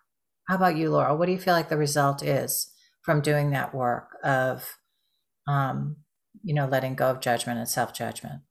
How 0.48 0.56
about 0.56 0.76
you, 0.76 0.90
Laurel? 0.90 1.16
What 1.16 1.26
do 1.26 1.32
you 1.32 1.38
feel 1.38 1.54
like 1.54 1.68
the 1.68 1.76
result 1.76 2.22
is 2.22 2.72
from 3.02 3.20
doing 3.20 3.50
that 3.50 3.74
work 3.74 4.16
of 4.24 4.76
um, 5.46 5.96
you 6.42 6.54
know, 6.54 6.66
letting 6.66 6.94
go 6.94 7.10
of 7.10 7.20
judgment 7.20 7.58
and 7.58 7.68
self 7.68 7.92
judgment? 7.92 8.42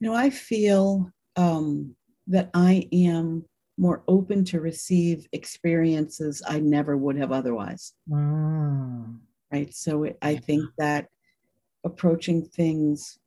You 0.00 0.10
know, 0.10 0.14
I 0.14 0.30
feel 0.30 1.10
um, 1.36 1.96
that 2.28 2.50
I 2.54 2.88
am 2.92 3.44
more 3.78 4.02
open 4.08 4.44
to 4.44 4.60
receive 4.60 5.26
experiences 5.32 6.42
I 6.46 6.58
never 6.58 6.96
would 6.96 7.16
have 7.16 7.32
otherwise. 7.32 7.94
Mm. 8.10 9.18
Right. 9.52 9.72
So 9.72 10.04
it, 10.04 10.18
I 10.20 10.36
think 10.36 10.64
that 10.78 11.06
approaching 11.84 12.44
things, 12.44 13.18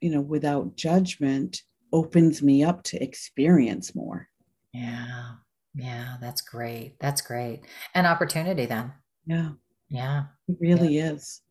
you 0.00 0.10
know, 0.10 0.20
without 0.20 0.76
judgment 0.76 1.62
opens 1.92 2.42
me 2.42 2.64
up 2.64 2.82
to 2.84 3.02
experience 3.02 3.94
more. 3.94 4.28
Yeah. 4.72 5.32
Yeah. 5.74 6.16
That's 6.20 6.40
great. 6.42 6.98
That's 6.98 7.22
great. 7.22 7.60
An 7.94 8.04
opportunity 8.04 8.66
then. 8.66 8.92
Yeah. 9.24 9.50
Yeah. 9.88 10.24
It 10.48 10.56
really 10.60 10.96
yeah. 10.96 11.12
is. 11.12 11.42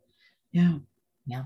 Yeah. 0.52 0.80
Yeah. 1.26 1.44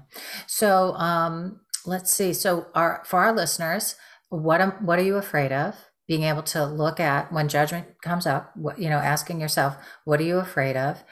So 0.47 0.95
um 0.95 1.61
let's 1.85 2.11
see. 2.11 2.33
So 2.33 2.67
our 2.73 3.03
for 3.05 3.19
our 3.19 3.33
listeners, 3.33 3.95
what 4.29 4.59
am 4.59 4.71
what 4.85 4.97
are 4.97 5.03
you 5.03 5.17
afraid 5.17 5.51
of? 5.51 5.75
Being 6.07 6.23
able 6.23 6.43
to 6.43 6.65
look 6.65 6.99
at 6.99 7.31
when 7.31 7.47
judgment 7.47 8.01
comes 8.01 8.27
up, 8.27 8.55
what 8.55 8.79
you 8.79 8.89
know, 8.89 8.97
asking 8.97 9.41
yourself, 9.41 9.75
what 10.03 10.19
are 10.19 10.23
you 10.23 10.37
afraid 10.37 10.77
of? 10.77 11.03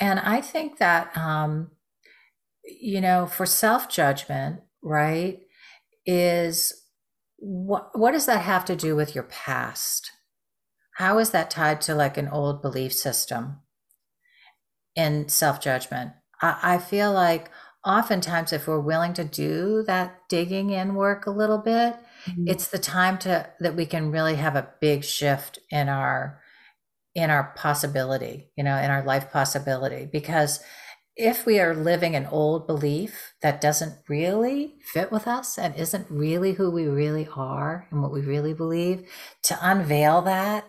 And 0.00 0.18
I 0.18 0.40
think 0.40 0.78
that 0.78 1.16
um, 1.16 1.70
you 2.64 3.00
know, 3.00 3.26
for 3.26 3.46
self-judgment, 3.46 4.60
right, 4.82 5.40
is 6.06 6.72
what 7.36 7.96
what 7.98 8.12
does 8.12 8.26
that 8.26 8.42
have 8.42 8.64
to 8.66 8.76
do 8.76 8.96
with 8.96 9.14
your 9.14 9.24
past? 9.24 10.10
How 10.96 11.18
is 11.18 11.30
that 11.30 11.50
tied 11.50 11.80
to 11.82 11.94
like 11.94 12.16
an 12.16 12.28
old 12.28 12.62
belief 12.62 12.92
system 12.92 13.60
in 14.94 15.28
self-judgment? 15.28 16.12
I, 16.40 16.58
I 16.62 16.78
feel 16.78 17.12
like 17.12 17.50
oftentimes 17.84 18.52
if 18.52 18.66
we're 18.66 18.80
willing 18.80 19.12
to 19.14 19.24
do 19.24 19.82
that 19.86 20.20
digging 20.28 20.70
in 20.70 20.94
work 20.94 21.26
a 21.26 21.30
little 21.30 21.58
bit 21.58 21.96
mm-hmm. 22.26 22.48
it's 22.48 22.68
the 22.68 22.78
time 22.78 23.18
to 23.18 23.48
that 23.60 23.76
we 23.76 23.86
can 23.86 24.10
really 24.10 24.36
have 24.36 24.56
a 24.56 24.68
big 24.80 25.04
shift 25.04 25.58
in 25.70 25.88
our 25.88 26.40
in 27.14 27.28
our 27.28 27.52
possibility 27.56 28.50
you 28.56 28.64
know 28.64 28.76
in 28.78 28.90
our 28.90 29.04
life 29.04 29.30
possibility. 29.30 30.08
Because 30.10 30.60
if 31.16 31.44
we 31.44 31.60
are 31.60 31.74
living 31.74 32.16
an 32.16 32.26
old 32.26 32.66
belief 32.66 33.34
that 33.42 33.60
doesn't 33.60 33.98
really 34.08 34.76
fit 34.82 35.12
with 35.12 35.28
us 35.28 35.58
and 35.58 35.74
isn't 35.76 36.06
really 36.10 36.54
who 36.54 36.70
we 36.70 36.86
really 36.86 37.28
are 37.36 37.86
and 37.90 38.02
what 38.02 38.12
we 38.12 38.22
really 38.22 38.54
believe 38.54 39.06
to 39.42 39.58
unveil 39.60 40.22
that 40.22 40.64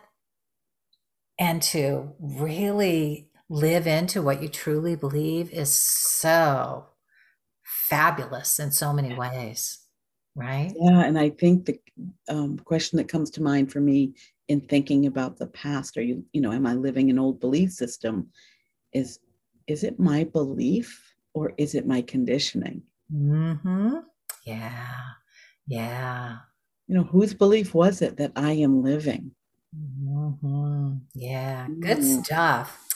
and 1.40 1.62
to 1.62 2.14
really 2.20 3.30
live 3.50 3.88
into 3.88 4.22
what 4.22 4.42
you 4.42 4.50
truly 4.50 4.96
believe 4.96 5.50
is 5.52 5.74
so 5.74 6.88
fabulous 7.64 8.60
in 8.60 8.72
so 8.72 8.92
many 8.92 9.16
ways 9.16 9.80
right? 10.36 10.74
Yeah 10.76 11.04
and 11.04 11.18
i 11.18 11.30
think 11.30 11.66
the 11.66 11.80
um, 12.30 12.58
question 12.58 12.98
that 12.98 13.08
comes 13.08 13.30
to 13.32 13.42
mind 13.42 13.72
for 13.72 13.80
me 13.80 14.14
in 14.48 14.62
thinking 14.62 15.06
about 15.06 15.38
the 15.38 15.48
past 15.48 15.98
are 15.98 16.02
you 16.02 16.24
you 16.34 16.42
know 16.42 16.52
am 16.52 16.66
i 16.66 16.74
living 16.74 17.10
an 17.10 17.20
old 17.20 17.40
belief 17.40 17.72
system? 17.72 18.30
Is 18.94 19.20
is 19.68 19.84
it 19.84 20.00
my 20.00 20.24
belief 20.26 21.16
or 21.34 21.54
is 21.58 21.74
it 21.76 21.88
my 21.88 22.02
conditioning? 22.02 22.84
Mm-hmm. 23.14 23.98
yeah. 24.46 25.00
Yeah. 25.68 26.38
You 26.88 26.96
know 26.96 27.04
whose 27.04 27.34
belief 27.34 27.74
was 27.74 28.02
it 28.02 28.18
that 28.18 28.32
i 28.36 28.52
am 28.52 28.84
living? 28.84 29.32
Mm-hmm. 29.76 30.96
yeah 31.16 31.68
good 31.80 31.98
mm-hmm. 31.98 32.22
stuff. 32.22 32.88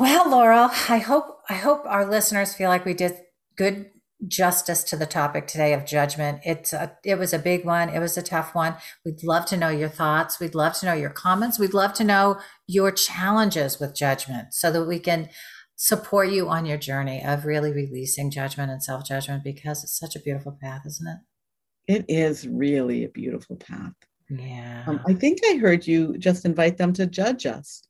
Well 0.00 0.30
laurel 0.30 0.70
i 0.88 0.98
hope 0.98 1.40
i 1.48 1.54
hope 1.54 1.82
our 1.86 2.08
listeners 2.08 2.54
feel 2.54 2.68
like 2.68 2.84
we 2.84 2.94
did 2.94 3.18
good 3.56 3.90
justice 4.26 4.82
to 4.82 4.96
the 4.96 5.06
topic 5.06 5.46
today 5.46 5.72
of 5.72 5.86
judgment. 5.86 6.40
It's 6.44 6.72
a, 6.72 6.96
it 7.04 7.18
was 7.18 7.32
a 7.32 7.38
big 7.38 7.64
one. 7.64 7.88
It 7.88 8.00
was 8.00 8.16
a 8.16 8.22
tough 8.22 8.54
one. 8.54 8.74
We'd 9.04 9.22
love 9.22 9.46
to 9.46 9.56
know 9.56 9.68
your 9.68 9.88
thoughts. 9.88 10.40
We'd 10.40 10.54
love 10.54 10.74
to 10.78 10.86
know 10.86 10.94
your 10.94 11.10
comments. 11.10 11.58
We'd 11.58 11.74
love 11.74 11.92
to 11.94 12.04
know 12.04 12.38
your 12.66 12.90
challenges 12.90 13.78
with 13.78 13.94
judgment 13.94 14.54
so 14.54 14.72
that 14.72 14.86
we 14.86 14.98
can 14.98 15.28
support 15.76 16.30
you 16.30 16.48
on 16.48 16.66
your 16.66 16.78
journey 16.78 17.22
of 17.24 17.44
really 17.44 17.72
releasing 17.72 18.30
judgment 18.30 18.70
and 18.72 18.82
self 18.82 19.06
judgment 19.06 19.44
because 19.44 19.84
it's 19.84 19.96
such 19.96 20.16
a 20.16 20.20
beautiful 20.20 20.58
path, 20.60 20.82
isn't 20.84 21.06
it? 21.06 21.18
It 21.98 22.04
is 22.08 22.46
really 22.46 23.04
a 23.04 23.08
beautiful 23.08 23.56
path. 23.56 23.92
Yeah. 24.28 24.84
Um, 24.86 25.00
I 25.06 25.14
think 25.14 25.38
I 25.48 25.56
heard 25.56 25.86
you 25.86 26.18
just 26.18 26.44
invite 26.44 26.76
them 26.76 26.92
to 26.94 27.06
judge 27.06 27.46
us. 27.46 27.87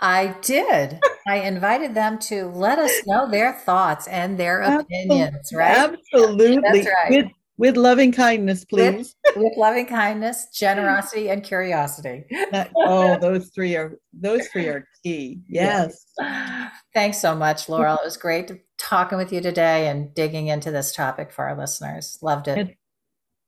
I 0.00 0.36
did. 0.42 1.00
I 1.26 1.36
invited 1.40 1.94
them 1.94 2.18
to 2.20 2.46
let 2.46 2.78
us 2.78 2.92
know 3.06 3.30
their 3.30 3.52
thoughts 3.52 4.06
and 4.08 4.38
their 4.38 4.60
opinions, 4.60 5.52
right? 5.52 5.76
Absolutely. 5.76 6.58
That's 6.60 6.86
right. 6.86 7.10
With, 7.10 7.26
with 7.58 7.76
loving 7.76 8.12
kindness, 8.12 8.64
please. 8.64 9.16
With, 9.26 9.36
with, 9.36 9.56
loving 9.56 9.86
kindness, 9.86 10.46
generosity, 10.54 11.28
and 11.28 11.42
curiosity. 11.42 12.24
That, 12.52 12.70
oh, 12.76 13.18
those 13.18 13.50
three 13.50 13.76
are 13.76 13.98
those 14.12 14.46
three 14.48 14.68
are 14.68 14.86
key. 15.02 15.40
Yes. 15.48 16.06
yes. 16.18 16.70
Thanks 16.94 17.20
so 17.20 17.34
much, 17.34 17.68
Laurel. 17.68 17.96
It 17.96 18.04
was 18.04 18.16
great 18.16 18.52
talking 18.78 19.18
with 19.18 19.32
you 19.32 19.40
today 19.40 19.88
and 19.88 20.14
digging 20.14 20.46
into 20.46 20.70
this 20.70 20.94
topic 20.94 21.32
for 21.32 21.46
our 21.46 21.58
listeners. 21.58 22.18
Loved 22.22 22.48
it. 22.48 22.76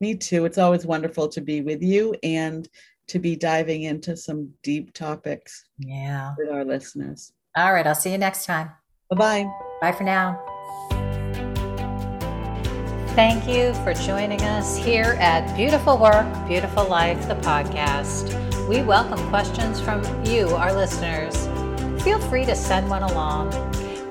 Me 0.01 0.17
too. 0.17 0.45
It's 0.45 0.59
always 0.59 0.85
wonderful 0.85 1.29
to 1.29 1.41
be 1.41 1.61
with 1.61 1.83
you 1.83 2.15
and 2.23 2.69
to 3.11 3.19
be 3.19 3.35
diving 3.35 3.83
into 3.83 4.17
some 4.17 4.49
deep 4.63 4.93
topics. 4.93 5.65
Yeah. 5.79 6.35
With 6.39 6.49
our 6.49 6.65
listeners. 6.65 7.33
All 7.57 7.73
right. 7.73 7.87
I'll 7.87 7.95
see 7.95 8.13
you 8.13 8.19
next 8.19 8.47
time. 8.47 8.71
Bye 9.11 9.17
bye. 9.17 9.51
Bye 9.81 9.93
for 9.93 10.05
now. 10.05 10.41
Thank 13.17 13.49
you 13.49 13.75
for 13.83 13.93
joining 13.93 14.41
us 14.43 14.77
here 14.77 15.17
at 15.19 15.57
Beautiful 15.57 15.99
Work, 15.99 16.27
Beautiful 16.47 16.89
Life, 16.89 17.27
the 17.27 17.35
podcast. 17.35 18.37
We 18.69 18.83
welcome 18.83 19.19
questions 19.29 19.81
from 19.81 20.05
you, 20.25 20.47
our 20.51 20.73
listeners. 20.73 21.35
Feel 22.05 22.21
free 22.21 22.45
to 22.45 22.55
send 22.55 22.89
one 22.89 23.03
along. 23.03 23.53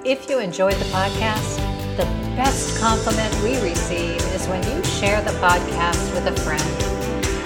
If 0.03 0.29
you 0.29 0.39
enjoyed 0.39 0.73
the 0.73 0.85
podcast, 0.85 1.55
the 1.95 2.03
best 2.35 2.77
compliment 2.81 3.33
we 3.41 3.57
receive 3.61 4.21
is 4.35 4.45
when 4.47 4.61
you 4.63 4.83
share 4.83 5.21
the 5.21 5.31
podcast 5.39 6.13
with 6.13 6.27
a 6.27 6.41
friend. 6.41 6.98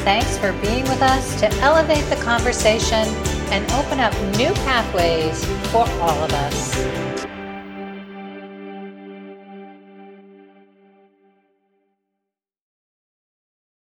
Thanks 0.04 0.38
for 0.38 0.52
being 0.62 0.84
with 0.84 1.02
us 1.02 1.40
to 1.40 1.50
elevate 1.62 2.04
the 2.10 2.18
conversation 2.18 3.08
and 3.54 3.64
open 3.72 4.02
up 4.02 4.14
new 4.38 4.54
pathways 4.66 5.46
for 5.72 5.88
all 6.02 6.22
of 6.22 6.34
us. 6.34 7.33